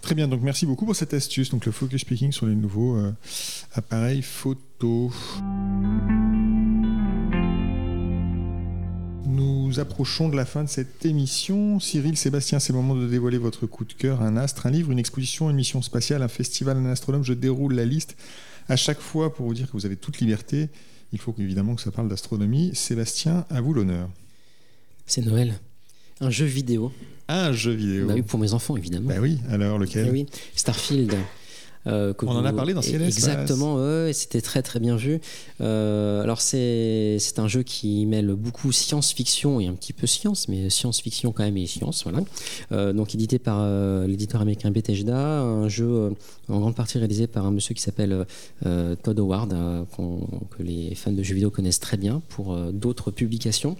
Très 0.01 0.15
bien, 0.15 0.27
donc 0.27 0.41
merci 0.41 0.65
beaucoup 0.65 0.85
pour 0.85 0.95
cette 0.95 1.13
astuce. 1.13 1.51
Donc 1.51 1.65
le 1.65 1.71
focus 1.71 2.03
picking 2.03 2.31
sur 2.31 2.47
les 2.47 2.55
nouveaux 2.55 2.97
euh, 2.97 3.13
appareils 3.73 4.23
photo. 4.23 5.11
Nous 9.25 9.79
approchons 9.79 10.27
de 10.27 10.35
la 10.35 10.45
fin 10.45 10.63
de 10.63 10.69
cette 10.69 11.05
émission. 11.05 11.79
Cyril, 11.79 12.17
Sébastien, 12.17 12.59
c'est 12.59 12.73
le 12.73 12.79
moment 12.79 12.95
de 12.95 13.07
dévoiler 13.07 13.37
votre 13.37 13.67
coup 13.67 13.85
de 13.85 13.93
cœur, 13.93 14.21
un 14.21 14.37
astre, 14.37 14.65
un 14.65 14.71
livre, 14.71 14.91
une 14.91 14.99
exposition, 14.99 15.49
une 15.49 15.55
mission 15.55 15.81
spatiale, 15.81 16.23
un 16.23 16.27
festival, 16.27 16.77
un 16.77 16.87
astronome. 16.87 17.23
Je 17.23 17.33
déroule 17.33 17.75
la 17.75 17.85
liste 17.85 18.17
à 18.67 18.75
chaque 18.75 18.99
fois 18.99 19.33
pour 19.33 19.45
vous 19.45 19.53
dire 19.53 19.67
que 19.67 19.73
vous 19.73 19.85
avez 19.85 19.95
toute 19.97 20.19
liberté. 20.19 20.69
Il 21.13 21.19
faut 21.19 21.35
évidemment 21.37 21.75
que 21.75 21.81
ça 21.81 21.91
parle 21.91 22.09
d'astronomie. 22.09 22.71
Sébastien, 22.73 23.45
à 23.49 23.61
vous 23.61 23.73
l'honneur. 23.73 24.09
C'est 25.05 25.21
Noël. 25.21 25.59
Un 26.21 26.29
jeu 26.29 26.45
vidéo 26.45 26.91
un 27.27 27.53
jeu 27.53 27.71
vidéo. 27.71 28.07
Bah 28.07 28.13
oui, 28.15 28.23
pour 28.23 28.39
mes 28.39 28.53
enfants, 28.53 28.75
évidemment. 28.75 29.07
Bah 29.07 29.15
oui, 29.21 29.39
alors 29.49 29.79
lequel? 29.79 30.07
Eh 30.07 30.11
oui, 30.11 30.25
Starfield. 30.55 31.15
Euh, 31.87 32.13
On 32.21 32.27
en 32.27 32.45
a 32.45 32.53
parlé 32.53 32.73
dans 32.73 32.81
CLS. 32.81 33.07
Exactement, 33.07 33.75
ouais, 33.75 34.11
c'était 34.13 34.41
très 34.41 34.61
très 34.61 34.79
bien 34.79 34.95
vu. 34.95 35.19
Euh, 35.61 36.21
alors 36.21 36.39
c'est 36.41 37.17
un 37.37 37.47
jeu 37.47 37.63
qui 37.63 38.05
mêle 38.05 38.33
beaucoup 38.35 38.71
science-fiction 38.71 39.59
et 39.59 39.67
un 39.67 39.73
petit 39.73 39.93
peu 39.93 40.05
science, 40.05 40.47
mais 40.47 40.69
science-fiction 40.69 41.31
quand 41.31 41.43
même 41.43 41.57
et 41.57 41.65
science, 41.65 42.03
voilà. 42.03 42.19
Euh, 42.71 42.93
donc 42.93 43.15
édité 43.15 43.39
par 43.39 43.67
l'éditeur 44.05 44.41
américain 44.41 44.69
Bethesda, 44.69 45.41
un 45.41 45.69
jeu 45.69 46.13
en 46.49 46.59
grande 46.59 46.75
partie 46.75 46.99
réalisé 46.99 47.25
par 47.25 47.45
un 47.47 47.51
monsieur 47.51 47.73
qui 47.73 47.81
s'appelle 47.81 48.27
Todd 48.61 49.19
Howard, 49.19 49.55
que 49.97 50.61
les 50.61 50.93
fans 50.93 51.11
de 51.11 51.23
jeux 51.23 51.35
vidéo 51.35 51.49
connaissent 51.49 51.79
très 51.79 51.97
bien 51.97 52.21
pour 52.29 52.55
d'autres 52.71 53.09
publications. 53.09 53.75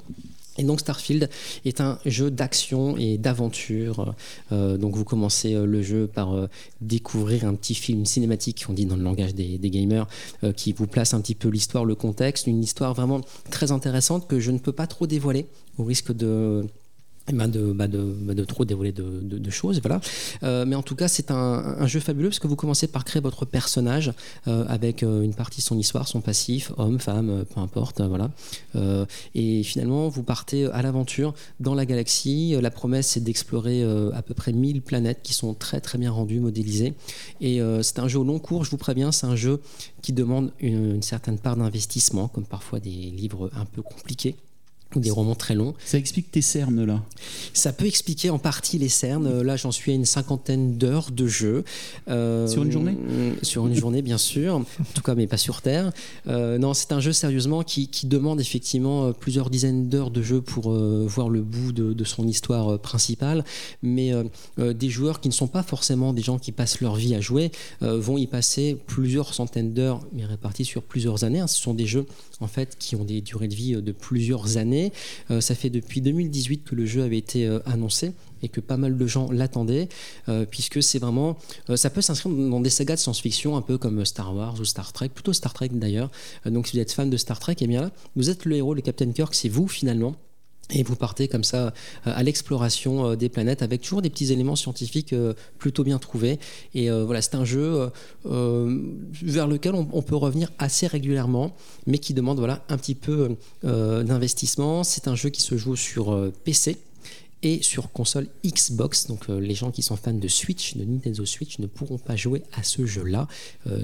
Et 0.61 0.63
donc 0.63 0.79
Starfield 0.79 1.27
est 1.65 1.81
un 1.81 1.97
jeu 2.05 2.29
d'action 2.29 2.95
et 2.95 3.17
d'aventure. 3.17 4.13
Euh, 4.51 4.77
donc 4.77 4.95
vous 4.95 5.03
commencez 5.03 5.55
euh, 5.55 5.65
le 5.65 5.81
jeu 5.81 6.05
par 6.05 6.35
euh, 6.35 6.47
découvrir 6.81 7.45
un 7.45 7.55
petit 7.55 7.73
film 7.73 8.05
cinématique, 8.05 8.63
on 8.69 8.73
dit 8.73 8.85
dans 8.85 8.95
le 8.95 9.01
langage 9.01 9.33
des, 9.33 9.57
des 9.57 9.69
gamers, 9.71 10.07
qui 10.55 10.71
vous 10.73 10.85
place 10.85 11.15
un 11.15 11.21
petit 11.21 11.33
peu 11.33 11.49
l'histoire, 11.49 11.83
le 11.83 11.95
contexte, 11.95 12.45
une 12.45 12.63
histoire 12.63 12.93
vraiment 12.93 13.21
très 13.49 13.71
intéressante 13.71 14.27
que 14.27 14.39
je 14.39 14.51
ne 14.51 14.59
peux 14.59 14.71
pas 14.71 14.85
trop 14.85 15.07
dévoiler 15.07 15.47
au 15.79 15.83
risque 15.83 16.11
de 16.11 16.65
de, 17.31 17.71
bah, 17.71 17.87
de, 17.87 18.01
bah, 18.01 18.33
de, 18.33 18.43
trop 18.45 18.65
dévoiler 18.65 18.91
de, 18.91 19.49
choses. 19.49 19.81
Voilà. 19.81 19.99
Euh, 20.43 20.65
mais 20.65 20.75
en 20.75 20.81
tout 20.81 20.95
cas, 20.95 21.07
c'est 21.07 21.31
un, 21.31 21.85
jeu 21.87 21.99
fabuleux 21.99 22.29
parce 22.29 22.39
que 22.39 22.47
vous 22.47 22.55
commencez 22.55 22.87
par 22.87 23.05
créer 23.05 23.21
votre 23.21 23.45
personnage 23.45 24.13
euh, 24.47 24.65
avec 24.67 25.03
euh, 25.03 25.23
une 25.23 25.33
partie 25.33 25.59
de 25.59 25.65
son 25.65 25.77
histoire, 25.77 26.07
son 26.07 26.21
passif, 26.21 26.71
homme, 26.77 26.99
femme, 26.99 27.45
peu 27.53 27.59
importe. 27.59 28.01
voilà. 28.01 28.31
et 29.35 29.63
finalement, 29.63 30.09
vous 30.09 30.23
partez 30.23 30.65
à 30.65 30.81
l'aventure 30.81 31.33
dans 31.59 31.75
la 31.75 31.85
galaxie. 31.85 32.55
La 32.61 32.71
promesse, 32.71 33.07
c'est 33.07 33.23
d'explorer 33.23 33.83
à 34.13 34.21
peu 34.21 34.33
près 34.33 34.53
1000 34.53 34.81
planètes 34.81 35.19
qui 35.23 35.33
sont 35.33 35.53
très 35.53 35.81
très 35.81 35.97
bien 35.97 36.11
rendues, 36.11 36.39
modélisées. 36.39 36.93
Et 37.41 37.59
c'est 37.81 37.99
un 37.99 38.07
jeu 38.07 38.19
au 38.19 38.23
long 38.23 38.39
cours, 38.39 38.65
je 38.65 38.71
vous 38.71 38.77
préviens, 38.77 39.11
c'est 39.11 39.27
un 39.27 39.35
jeu 39.35 39.61
qui 40.01 40.13
demande 40.13 40.51
une 40.59 41.01
certaine 41.01 41.37
part 41.37 41.57
d'investissement, 41.57 42.27
comme 42.27 42.45
parfois 42.45 42.79
des 42.79 42.89
livres 42.89 43.49
un 43.55 43.65
peu 43.65 43.81
compliqués 43.81 44.35
des 44.99 45.11
romans 45.11 45.35
très 45.35 45.55
longs. 45.55 45.73
Ça 45.85 45.97
explique 45.97 46.31
tes 46.31 46.41
cernes 46.41 46.83
là 46.85 47.01
Ça 47.53 47.73
peut 47.73 47.85
expliquer 47.85 48.29
en 48.29 48.39
partie 48.39 48.77
les 48.77 48.89
cernes. 48.89 49.41
Là, 49.41 49.55
j'en 49.55 49.71
suis 49.71 49.91
à 49.91 49.95
une 49.95 50.05
cinquantaine 50.05 50.77
d'heures 50.77 51.11
de 51.11 51.27
jeu. 51.27 51.63
Euh, 52.09 52.47
sur 52.47 52.63
une 52.63 52.71
journée 52.71 52.97
Sur 53.41 53.67
une 53.67 53.75
journée, 53.75 54.01
bien 54.01 54.17
sûr. 54.17 54.55
En 54.55 54.63
tout 54.93 55.01
cas, 55.01 55.15
mais 55.15 55.27
pas 55.27 55.37
sur 55.37 55.61
Terre. 55.61 55.91
Euh, 56.27 56.57
non, 56.57 56.73
c'est 56.73 56.91
un 56.91 56.99
jeu 56.99 57.13
sérieusement 57.13 57.63
qui, 57.63 57.89
demande 58.03 58.41
effectivement 58.41 59.05
euh, 59.05 59.11
plusieurs 59.13 59.49
dizaines 59.49 59.87
d'heures 59.87 60.11
de 60.11 60.21
jeu 60.21 60.41
pour 60.41 60.71
voir 60.71 61.29
le 61.29 61.41
bout 61.41 61.71
de, 61.71 62.03
son 62.03 62.27
histoire 62.27 62.79
principale. 62.79 63.45
Mais 63.83 64.11
des 64.57 64.89
joueurs 64.89 65.21
qui 65.21 65.29
ne 65.29 65.33
sont 65.33 65.47
pas 65.47 65.63
forcément 65.63 66.13
des 66.13 66.21
gens 66.21 66.39
qui 66.39 66.51
passent 66.51 66.81
leur 66.81 66.95
vie 66.95 67.15
à 67.15 67.21
jouer 67.21 67.51
vont 67.81 68.17
y 68.17 68.27
passer 68.27 68.77
plusieurs 68.87 69.33
centaines 69.33 69.73
d'heures, 69.73 70.01
mais 70.13 70.25
réparties 70.25 70.65
sur 70.65 70.81
plusieurs 70.81 71.23
années. 71.23 71.43
Ce 71.47 71.61
sont 71.61 71.73
des 71.73 71.85
jeux 71.85 72.05
en 72.39 72.47
fait 72.47 72.75
qui 72.79 72.95
ont 72.95 73.05
des 73.05 73.21
durées 73.21 73.47
de 73.47 73.55
vie 73.55 73.73
de 73.73 73.91
plusieurs 73.91 74.57
années 74.57 74.80
euh, 75.29 75.41
ça 75.41 75.55
fait 75.55 75.69
depuis 75.69 76.01
2018 76.01 76.63
que 76.63 76.75
le 76.75 76.85
jeu 76.85 77.03
avait 77.03 77.17
été 77.17 77.45
euh, 77.45 77.59
annoncé 77.65 78.13
et 78.43 78.49
que 78.49 78.59
pas 78.59 78.77
mal 78.77 78.97
de 78.97 79.07
gens 79.07 79.31
l'attendaient, 79.31 79.87
euh, 80.27 80.45
puisque 80.49 80.81
c'est 80.81 80.97
vraiment, 80.97 81.37
ça 81.75 81.91
peut 81.91 82.01
s'inscrire 82.01 82.33
dans 82.33 82.59
des 82.59 82.71
sagas 82.71 82.95
de 82.95 82.99
science-fiction, 82.99 83.55
un 83.55 83.61
peu 83.61 83.77
comme 83.77 84.03
Star 84.03 84.35
Wars 84.35 84.59
ou 84.59 84.65
Star 84.65 84.93
Trek, 84.93 85.09
plutôt 85.09 85.33
Star 85.33 85.53
Trek 85.53 85.69
d'ailleurs. 85.73 86.09
donc 86.45 86.67
si 86.67 86.77
vous 86.77 86.81
êtes 86.81 86.91
fan 86.91 87.09
de 87.09 87.17
Star 87.17 87.39
Trek, 87.39 87.55
eh 87.59 87.67
bien 87.67 87.91
vous 88.15 88.29
êtes 88.31 88.45
le 88.45 88.55
héros, 88.55 88.73
le 88.73 88.81
Captain 88.81 89.11
Kirk, 89.11 89.35
c'est 89.35 89.49
vous 89.49 89.67
finalement. 89.67 90.15
Et 90.73 90.83
vous 90.83 90.95
partez 90.95 91.27
comme 91.27 91.43
ça 91.43 91.67
euh, 91.67 91.71
à 92.05 92.23
l'exploration 92.23 93.11
euh, 93.11 93.15
des 93.15 93.29
planètes 93.29 93.61
avec 93.61 93.81
toujours 93.81 94.01
des 94.01 94.09
petits 94.09 94.31
éléments 94.31 94.55
scientifiques 94.55 95.13
euh, 95.13 95.33
plutôt 95.59 95.83
bien 95.83 95.99
trouvés. 95.99 96.39
Et 96.73 96.89
voilà, 96.89 97.21
c'est 97.21 97.35
un 97.35 97.45
jeu 97.45 97.89
vers 98.25 99.47
lequel 99.47 99.73
on, 99.75 100.01
peut 100.01 100.15
revenir 100.15 100.51
assez 100.57 100.87
régulièrement, 100.87 101.55
mais 101.85 101.97
qui 101.97 102.13
demande 102.13 102.39
voilà 102.39 102.63
un 102.69 102.77
petit 102.77 102.95
peu 102.95 103.35
d'investissement. 103.63 104.83
C'est 104.83 105.07
un 105.07 105.15
jeu 105.15 105.29
qui 105.29 105.41
se 105.41 105.57
joue 105.57 105.75
sur 105.75 106.31
PC 106.43 106.77
et 107.43 107.61
sur 107.61 107.91
console 107.91 108.27
Xbox. 108.45 109.07
Donc 109.07 109.27
les 109.27 109.55
gens 109.55 109.71
qui 109.71 109.81
sont 109.81 109.95
fans 109.95 110.13
de 110.13 110.27
Switch, 110.27 110.75
de 110.75 110.83
Nintendo 110.83 111.25
Switch, 111.25 111.59
ne 111.59 111.67
pourront 111.67 111.97
pas 111.97 112.15
jouer 112.15 112.43
à 112.53 112.63
ce 112.63 112.85
jeu-là. 112.85 113.27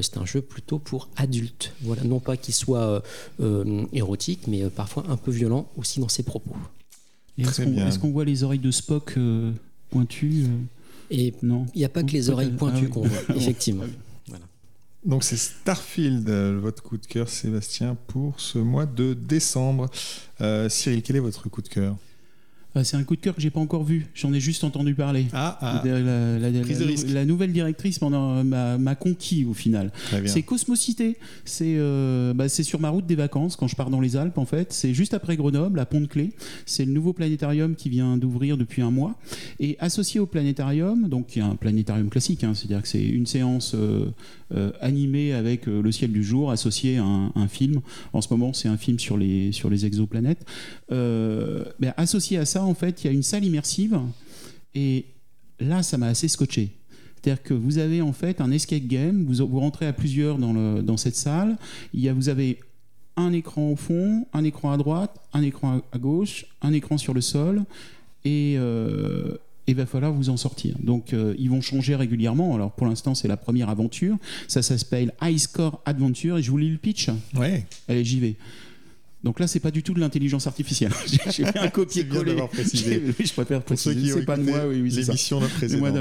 c'est 0.01 0.17
un 0.17 0.25
jeu 0.25 0.41
plutôt 0.41 0.79
pour 0.79 1.09
adultes. 1.15 1.73
Voilà, 1.81 2.03
non 2.03 2.19
pas 2.19 2.37
qu'il 2.37 2.53
soit 2.53 3.03
érotique, 3.93 4.47
mais 4.47 4.69
parfois 4.69 5.03
un 5.09 5.17
peu 5.17 5.31
violent 5.31 5.67
aussi 5.77 5.99
dans 5.99 6.09
ses 6.09 6.23
propos. 6.23 6.55
Est-ce 7.37 7.99
qu'on 7.99 8.11
voit 8.11 8.25
les 8.25 8.43
oreilles 8.43 8.59
de 8.59 8.71
Spock 8.71 9.13
euh, 9.17 9.51
pointues 9.89 10.45
euh 10.45 10.57
Et 11.11 11.33
non, 11.43 11.65
il 11.75 11.79
n'y 11.79 11.85
a 11.85 11.89
pas 11.89 12.03
que 12.03 12.11
les 12.11 12.29
oreilles 12.29 12.51
pointues 12.51 12.87
ah 12.89 12.93
qu'on 12.93 13.01
voit, 13.01 13.35
effectivement. 13.35 13.85
Donc 15.05 15.23
c'est 15.23 15.37
Starfield, 15.37 16.27
euh, 16.27 16.59
votre 16.59 16.83
coup 16.83 16.97
de 16.97 17.05
cœur, 17.05 17.29
Sébastien, 17.29 17.95
pour 18.07 18.39
ce 18.39 18.57
mois 18.57 18.85
de 18.85 19.13
décembre. 19.13 19.89
Cyril, 20.69 21.01
quel 21.01 21.15
est 21.15 21.21
votre 21.21 21.49
coup 21.49 21.61
de 21.61 21.69
cœur? 21.69 21.95
Bah, 22.77 22.83
c'est 22.83 22.95
un 22.95 23.03
coup 23.03 23.15
de 23.15 23.21
cœur 23.21 23.33
que 23.33 23.41
j'ai 23.41 23.49
pas 23.49 23.59
encore 23.59 23.83
vu. 23.83 24.05
J'en 24.13 24.31
ai 24.33 24.39
juste 24.39 24.63
entendu 24.63 24.93
parler. 24.93 25.25
Ah, 25.33 25.57
ah. 25.61 25.83
La, 25.83 27.25
nouvelle 27.25 27.51
directrice 27.51 27.99
m'a 28.01 28.95
conquis 28.95 29.45
au 29.45 29.55
final. 29.55 29.91
C'est 30.27 30.43
Cosmocité. 30.43 31.17
Euh, 31.61 32.35
bah, 32.35 32.47
c'est 32.49 32.61
sur 32.61 32.79
ma 32.79 32.89
route 32.89 33.07
des 33.07 33.15
vacances 33.15 33.55
quand 33.55 33.67
je 33.67 33.75
pars 33.75 33.89
dans 33.89 33.99
les 33.99 34.15
Alpes 34.15 34.37
en 34.37 34.45
fait. 34.45 34.73
C'est 34.73 34.93
juste 34.93 35.15
après 35.15 35.37
Grenoble, 35.37 35.79
à 35.79 35.87
Pont-de-Clé. 35.87 36.33
C'est 36.67 36.85
le 36.85 36.91
nouveau 36.91 37.13
planétarium 37.13 37.73
qui 37.73 37.89
vient 37.89 38.15
d'ouvrir 38.15 38.57
depuis 38.57 38.83
un 38.83 38.91
mois. 38.91 39.15
Et 39.59 39.75
associé 39.79 40.19
au 40.19 40.27
planétarium, 40.27 41.09
donc 41.09 41.35
il 41.35 41.39
y 41.39 41.41
a 41.41 41.47
un 41.47 41.55
planétarium 41.55 42.09
classique, 42.09 42.43
hein, 42.43 42.53
c'est-à-dire 42.53 42.83
que 42.83 42.87
c'est 42.87 43.03
une 43.03 43.25
séance 43.25 43.73
euh, 43.73 44.05
euh, 44.53 44.71
animée 44.81 45.33
avec 45.33 45.65
le 45.65 45.91
ciel 45.91 46.11
du 46.11 46.23
jour 46.23 46.51
associé 46.51 46.97
à 46.97 47.03
un, 47.03 47.47
film. 47.47 47.81
En 48.13 48.21
ce 48.21 48.27
moment, 48.31 48.53
c'est 48.53 48.67
un 48.67 48.77
film 48.77 48.99
sur 48.99 49.17
les, 49.17 49.51
sur 49.51 49.69
les 49.69 49.85
exoplanètes. 49.85 50.45
associé 51.97 52.37
à 52.37 52.45
ça, 52.45 52.63
en 52.63 52.73
fait, 52.73 53.03
il 53.03 53.07
y 53.07 53.09
a 53.09 53.13
une 53.13 53.23
salle 53.23 53.45
immersive 53.45 53.99
et 54.75 55.05
là, 55.59 55.83
ça 55.83 55.97
m'a 55.97 56.07
assez 56.07 56.27
scotché. 56.27 56.71
C'est-à-dire 57.15 57.43
que 57.43 57.53
vous 57.53 57.77
avez 57.77 58.01
en 58.01 58.13
fait 58.13 58.41
un 58.41 58.51
escape 58.51 58.85
game, 58.85 59.25
vous, 59.25 59.45
vous 59.47 59.59
rentrez 59.59 59.87
à 59.87 59.93
plusieurs 59.93 60.37
dans, 60.37 60.53
le, 60.53 60.81
dans 60.81 60.97
cette 60.97 61.15
salle, 61.15 61.57
il 61.93 62.01
y 62.01 62.09
a, 62.09 62.13
vous 62.13 62.29
avez 62.29 62.59
un 63.15 63.33
écran 63.33 63.71
au 63.71 63.75
fond, 63.75 64.27
un 64.33 64.43
écran 64.43 64.71
à 64.71 64.77
droite, 64.77 65.19
un 65.33 65.41
écran 65.41 65.81
à 65.91 65.97
gauche, 65.97 66.45
un 66.61 66.73
écran 66.73 66.97
sur 66.97 67.13
le 67.13 67.21
sol, 67.21 67.63
et 68.23 68.55
euh, 68.57 69.35
il 69.67 69.75
va 69.75 69.85
falloir 69.85 70.13
vous 70.13 70.29
en 70.29 70.37
sortir. 70.37 70.75
Donc 70.79 71.13
euh, 71.13 71.35
ils 71.37 71.49
vont 71.49 71.61
changer 71.61 71.95
régulièrement. 71.95 72.55
Alors 72.55 72.71
pour 72.71 72.87
l'instant 72.87 73.15
c'est 73.15 73.27
la 73.27 73.37
première 73.37 73.69
aventure, 73.69 74.17
ça, 74.47 74.61
ça 74.61 74.77
s'appelle 74.77 75.13
High 75.21 75.37
Score 75.37 75.81
Adventure, 75.85 76.37
et 76.37 76.43
je 76.43 76.51
vous 76.51 76.57
lis 76.57 76.69
le 76.69 76.77
pitch. 76.77 77.09
Ouais. 77.35 77.65
Allez, 77.87 78.05
j'y 78.05 78.19
vais. 78.19 78.35
Donc 79.23 79.39
là, 79.39 79.47
c'est 79.47 79.59
pas 79.59 79.71
du 79.71 79.81
tout 79.83 79.93
de 79.93 79.99
l'intelligence 79.99 80.47
artificielle. 80.47 80.91
J'ai 81.31 81.43
fait 81.43 81.57
un 81.57 81.67
copier-coller. 81.69 82.37
je 82.53 83.33
préfère 83.33 83.61
préciser. 83.63 84.11
C'est 84.13 84.25
pas 84.25 84.37
de 84.37 84.43
moi, 84.43 84.67
oui, 84.67 84.79
oui 84.79 84.89
l'émission 84.89 85.41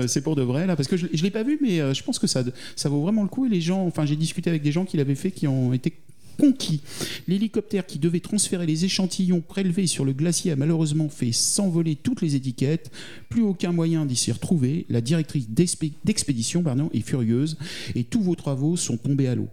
C'est 0.06 0.20
pour 0.20 0.36
de 0.36 0.42
vrai 0.42 0.66
là, 0.66 0.76
parce 0.76 0.88
que 0.88 0.96
je, 0.96 1.06
je 1.12 1.22
l'ai 1.22 1.30
pas 1.30 1.42
vu, 1.42 1.58
mais 1.62 1.80
euh, 1.80 1.94
je 1.94 2.02
pense 2.02 2.18
que 2.18 2.26
ça, 2.26 2.44
ça 2.76 2.88
vaut 2.88 3.00
vraiment 3.00 3.22
le 3.22 3.28
coup. 3.28 3.46
Et 3.46 3.48
les 3.48 3.60
gens, 3.60 3.84
enfin, 3.86 4.04
j'ai 4.04 4.16
discuté 4.16 4.50
avec 4.50 4.62
des 4.62 4.70
gens 4.70 4.84
qui 4.84 4.96
l'avaient 4.96 5.14
fait, 5.14 5.30
qui 5.30 5.48
ont 5.48 5.72
été 5.72 5.92
conquis. 6.38 6.80
L'hélicoptère 7.28 7.86
qui 7.86 7.98
devait 7.98 8.20
transférer 8.20 8.66
les 8.66 8.84
échantillons 8.84 9.40
prélevés 9.40 9.86
sur 9.86 10.04
le 10.04 10.12
glacier 10.12 10.52
a 10.52 10.56
malheureusement 10.56 11.08
fait 11.08 11.32
s'envoler 11.32 11.96
toutes 11.96 12.22
les 12.22 12.34
étiquettes. 12.34 12.90
Plus 13.28 13.42
aucun 13.42 13.72
moyen 13.72 14.06
d'y 14.06 14.16
s'y 14.16 14.32
retrouver. 14.32 14.86
La 14.88 15.00
directrice 15.00 15.48
d'expédition 15.48 16.64
est 16.92 17.00
furieuse 17.00 17.56
et 17.94 18.04
tous 18.04 18.22
vos 18.22 18.34
travaux 18.34 18.76
sont 18.76 18.96
tombés 18.96 19.28
à 19.28 19.34
l'eau 19.34 19.48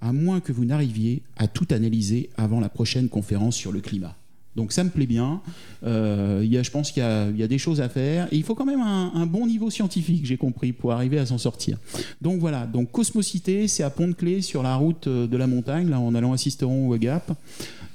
à 0.00 0.12
moins 0.12 0.40
que 0.40 0.52
vous 0.52 0.64
n'arriviez 0.64 1.22
à 1.36 1.48
tout 1.48 1.66
analyser 1.70 2.30
avant 2.36 2.60
la 2.60 2.68
prochaine 2.68 3.08
conférence 3.08 3.56
sur 3.56 3.72
le 3.72 3.80
climat. 3.80 4.16
Donc 4.58 4.72
ça 4.72 4.82
me 4.82 4.90
plaît 4.90 5.06
bien. 5.06 5.40
Euh, 5.86 6.44
y 6.44 6.58
a, 6.58 6.64
je 6.64 6.70
pense 6.72 6.90
qu'il 6.90 7.04
y, 7.04 7.42
a 7.42 7.46
des 7.46 7.58
choses 7.58 7.80
à 7.80 7.88
faire. 7.88 8.26
Et 8.32 8.36
il 8.36 8.42
faut 8.42 8.56
quand 8.56 8.66
même 8.66 8.80
un, 8.80 9.24
bon 9.24 9.46
niveau 9.46 9.70
scientifique, 9.70 10.26
j'ai 10.26 10.36
compris, 10.36 10.72
pour 10.72 10.90
arriver 10.90 11.16
à 11.16 11.26
s'en 11.26 11.38
sortir. 11.38 11.78
Donc 12.20 12.40
voilà, 12.40 12.66
donc 12.66 12.90
Cosmocité, 12.90 13.68
c'est 13.68 13.84
à 13.84 13.90
Pont-de-Clé 13.90 14.42
sur 14.42 14.64
la 14.64 14.74
route 14.74 15.06
euh, 15.06 15.28
de 15.28 15.36
la 15.36 15.46
montagne, 15.46 15.88
là 15.88 16.00
en 16.00 16.12
allant 16.12 16.32
à 16.32 16.38
Sisteron 16.38 16.88
ou 16.88 16.92
à 16.92 16.98
Gap. 16.98 17.30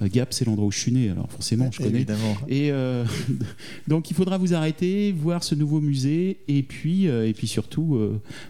Euh, 0.02 0.08
Gap, 0.08 0.32
c'est 0.32 0.46
l'endroit 0.46 0.68
où 0.68 0.72
je 0.72 0.80
suis 0.80 0.94
né, 0.94 1.10
alors 1.10 1.30
forcément, 1.30 1.70
je 1.70 1.80
connais. 1.80 1.96
Évidemment. 1.98 2.38
Et 2.48 2.72
euh, 2.72 3.04
donc 3.90 4.10
il 4.10 4.16
faudra 4.16 4.38
vous 4.38 4.54
arrêter, 4.54 5.12
voir 5.12 5.44
ce 5.44 5.56
nouveau 5.56 5.82
musée, 5.82 6.38
et 6.48 6.64
puis, 6.64 7.08
et 7.08 7.34
puis 7.34 7.48
surtout 7.48 8.00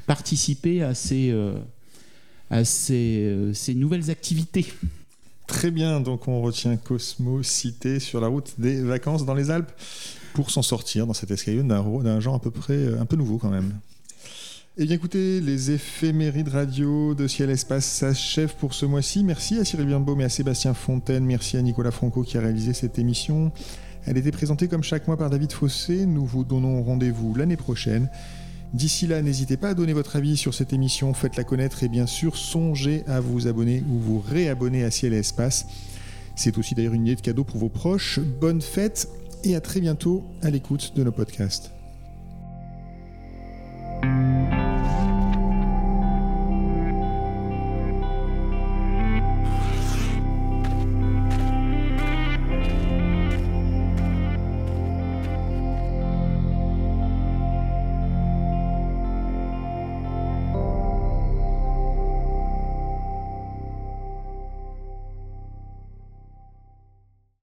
participer 0.05 0.83
à 0.83 0.93
ces 0.93 1.33
à 2.51 2.63
ces, 2.63 3.35
ces 3.53 3.73
nouvelles 3.73 4.11
activités. 4.11 4.67
Très 5.47 5.71
bien, 5.71 5.99
donc 5.99 6.27
on 6.27 6.41
retient 6.41 6.75
Cosmo 6.77 7.43
Cité 7.43 7.99
sur 7.99 8.21
la 8.21 8.27
route 8.27 8.53
des 8.57 8.81
vacances 8.81 9.25
dans 9.25 9.33
les 9.33 9.51
Alpes 9.51 9.71
pour 10.33 10.51
s'en 10.51 10.61
sortir 10.61 11.05
dans 11.05 11.13
cet 11.13 11.31
escalier 11.31 11.61
d'un 11.63 12.19
genre 12.19 12.35
à 12.35 12.39
peu 12.39 12.51
près 12.51 12.73
euh, 12.73 12.99
un 12.99 13.05
peu 13.05 13.15
nouveau 13.15 13.37
quand 13.37 13.49
même. 13.49 13.73
Eh 14.75 14.85
bien 14.85 14.95
écoutez, 14.95 15.39
les 15.39 15.69
éphémérides 15.69 16.47
radio 16.47 17.13
de 17.13 17.27
Ciel 17.27 17.51
Espace 17.51 17.85
s'achèvent 17.85 18.55
pour 18.55 18.73
ce 18.73 18.87
mois-ci. 18.87 19.23
Merci 19.23 19.59
à 19.59 19.65
Cyril 19.65 19.85
Birnbaum 19.85 20.19
et 20.21 20.23
à 20.23 20.29
Sébastien 20.29 20.73
Fontaine. 20.73 21.25
Merci 21.25 21.57
à 21.57 21.61
Nicolas 21.61 21.91
Franco 21.91 22.23
qui 22.23 22.39
a 22.39 22.41
réalisé 22.41 22.73
cette 22.73 22.97
émission. 22.97 23.51
Elle 24.07 24.17
était 24.17 24.31
présentée 24.31 24.67
comme 24.67 24.81
chaque 24.81 25.05
mois 25.07 25.15
par 25.15 25.29
David 25.29 25.51
Fossé. 25.51 26.07
Nous 26.07 26.25
vous 26.25 26.43
donnons 26.43 26.81
rendez-vous 26.81 27.35
l'année 27.35 27.55
prochaine. 27.55 28.09
D'ici 28.73 29.05
là, 29.05 29.21
n'hésitez 29.21 29.55
pas 29.55 29.69
à 29.69 29.73
donner 29.75 29.93
votre 29.93 30.15
avis 30.15 30.35
sur 30.35 30.55
cette 30.55 30.73
émission, 30.73 31.13
faites-la 31.13 31.43
connaître 31.43 31.83
et 31.83 31.89
bien 31.89 32.07
sûr, 32.07 32.35
songez 32.35 33.03
à 33.05 33.19
vous 33.19 33.47
abonner 33.47 33.83
ou 33.87 33.99
vous 33.99 34.19
réabonner 34.19 34.83
à 34.83 34.89
Ciel 34.89 35.13
et 35.13 35.19
Espace. 35.19 35.67
C'est 36.35 36.57
aussi 36.57 36.73
d'ailleurs 36.73 36.95
une 36.95 37.05
idée 37.05 37.15
de 37.15 37.21
cadeau 37.21 37.43
pour 37.43 37.59
vos 37.59 37.69
proches. 37.69 38.19
Bonne 38.19 38.61
fête 38.61 39.07
et 39.43 39.55
à 39.55 39.61
très 39.61 39.79
bientôt 39.79 40.23
à 40.41 40.49
l'écoute 40.49 40.93
de 40.95 41.03
nos 41.03 41.11
podcasts. 41.11 41.71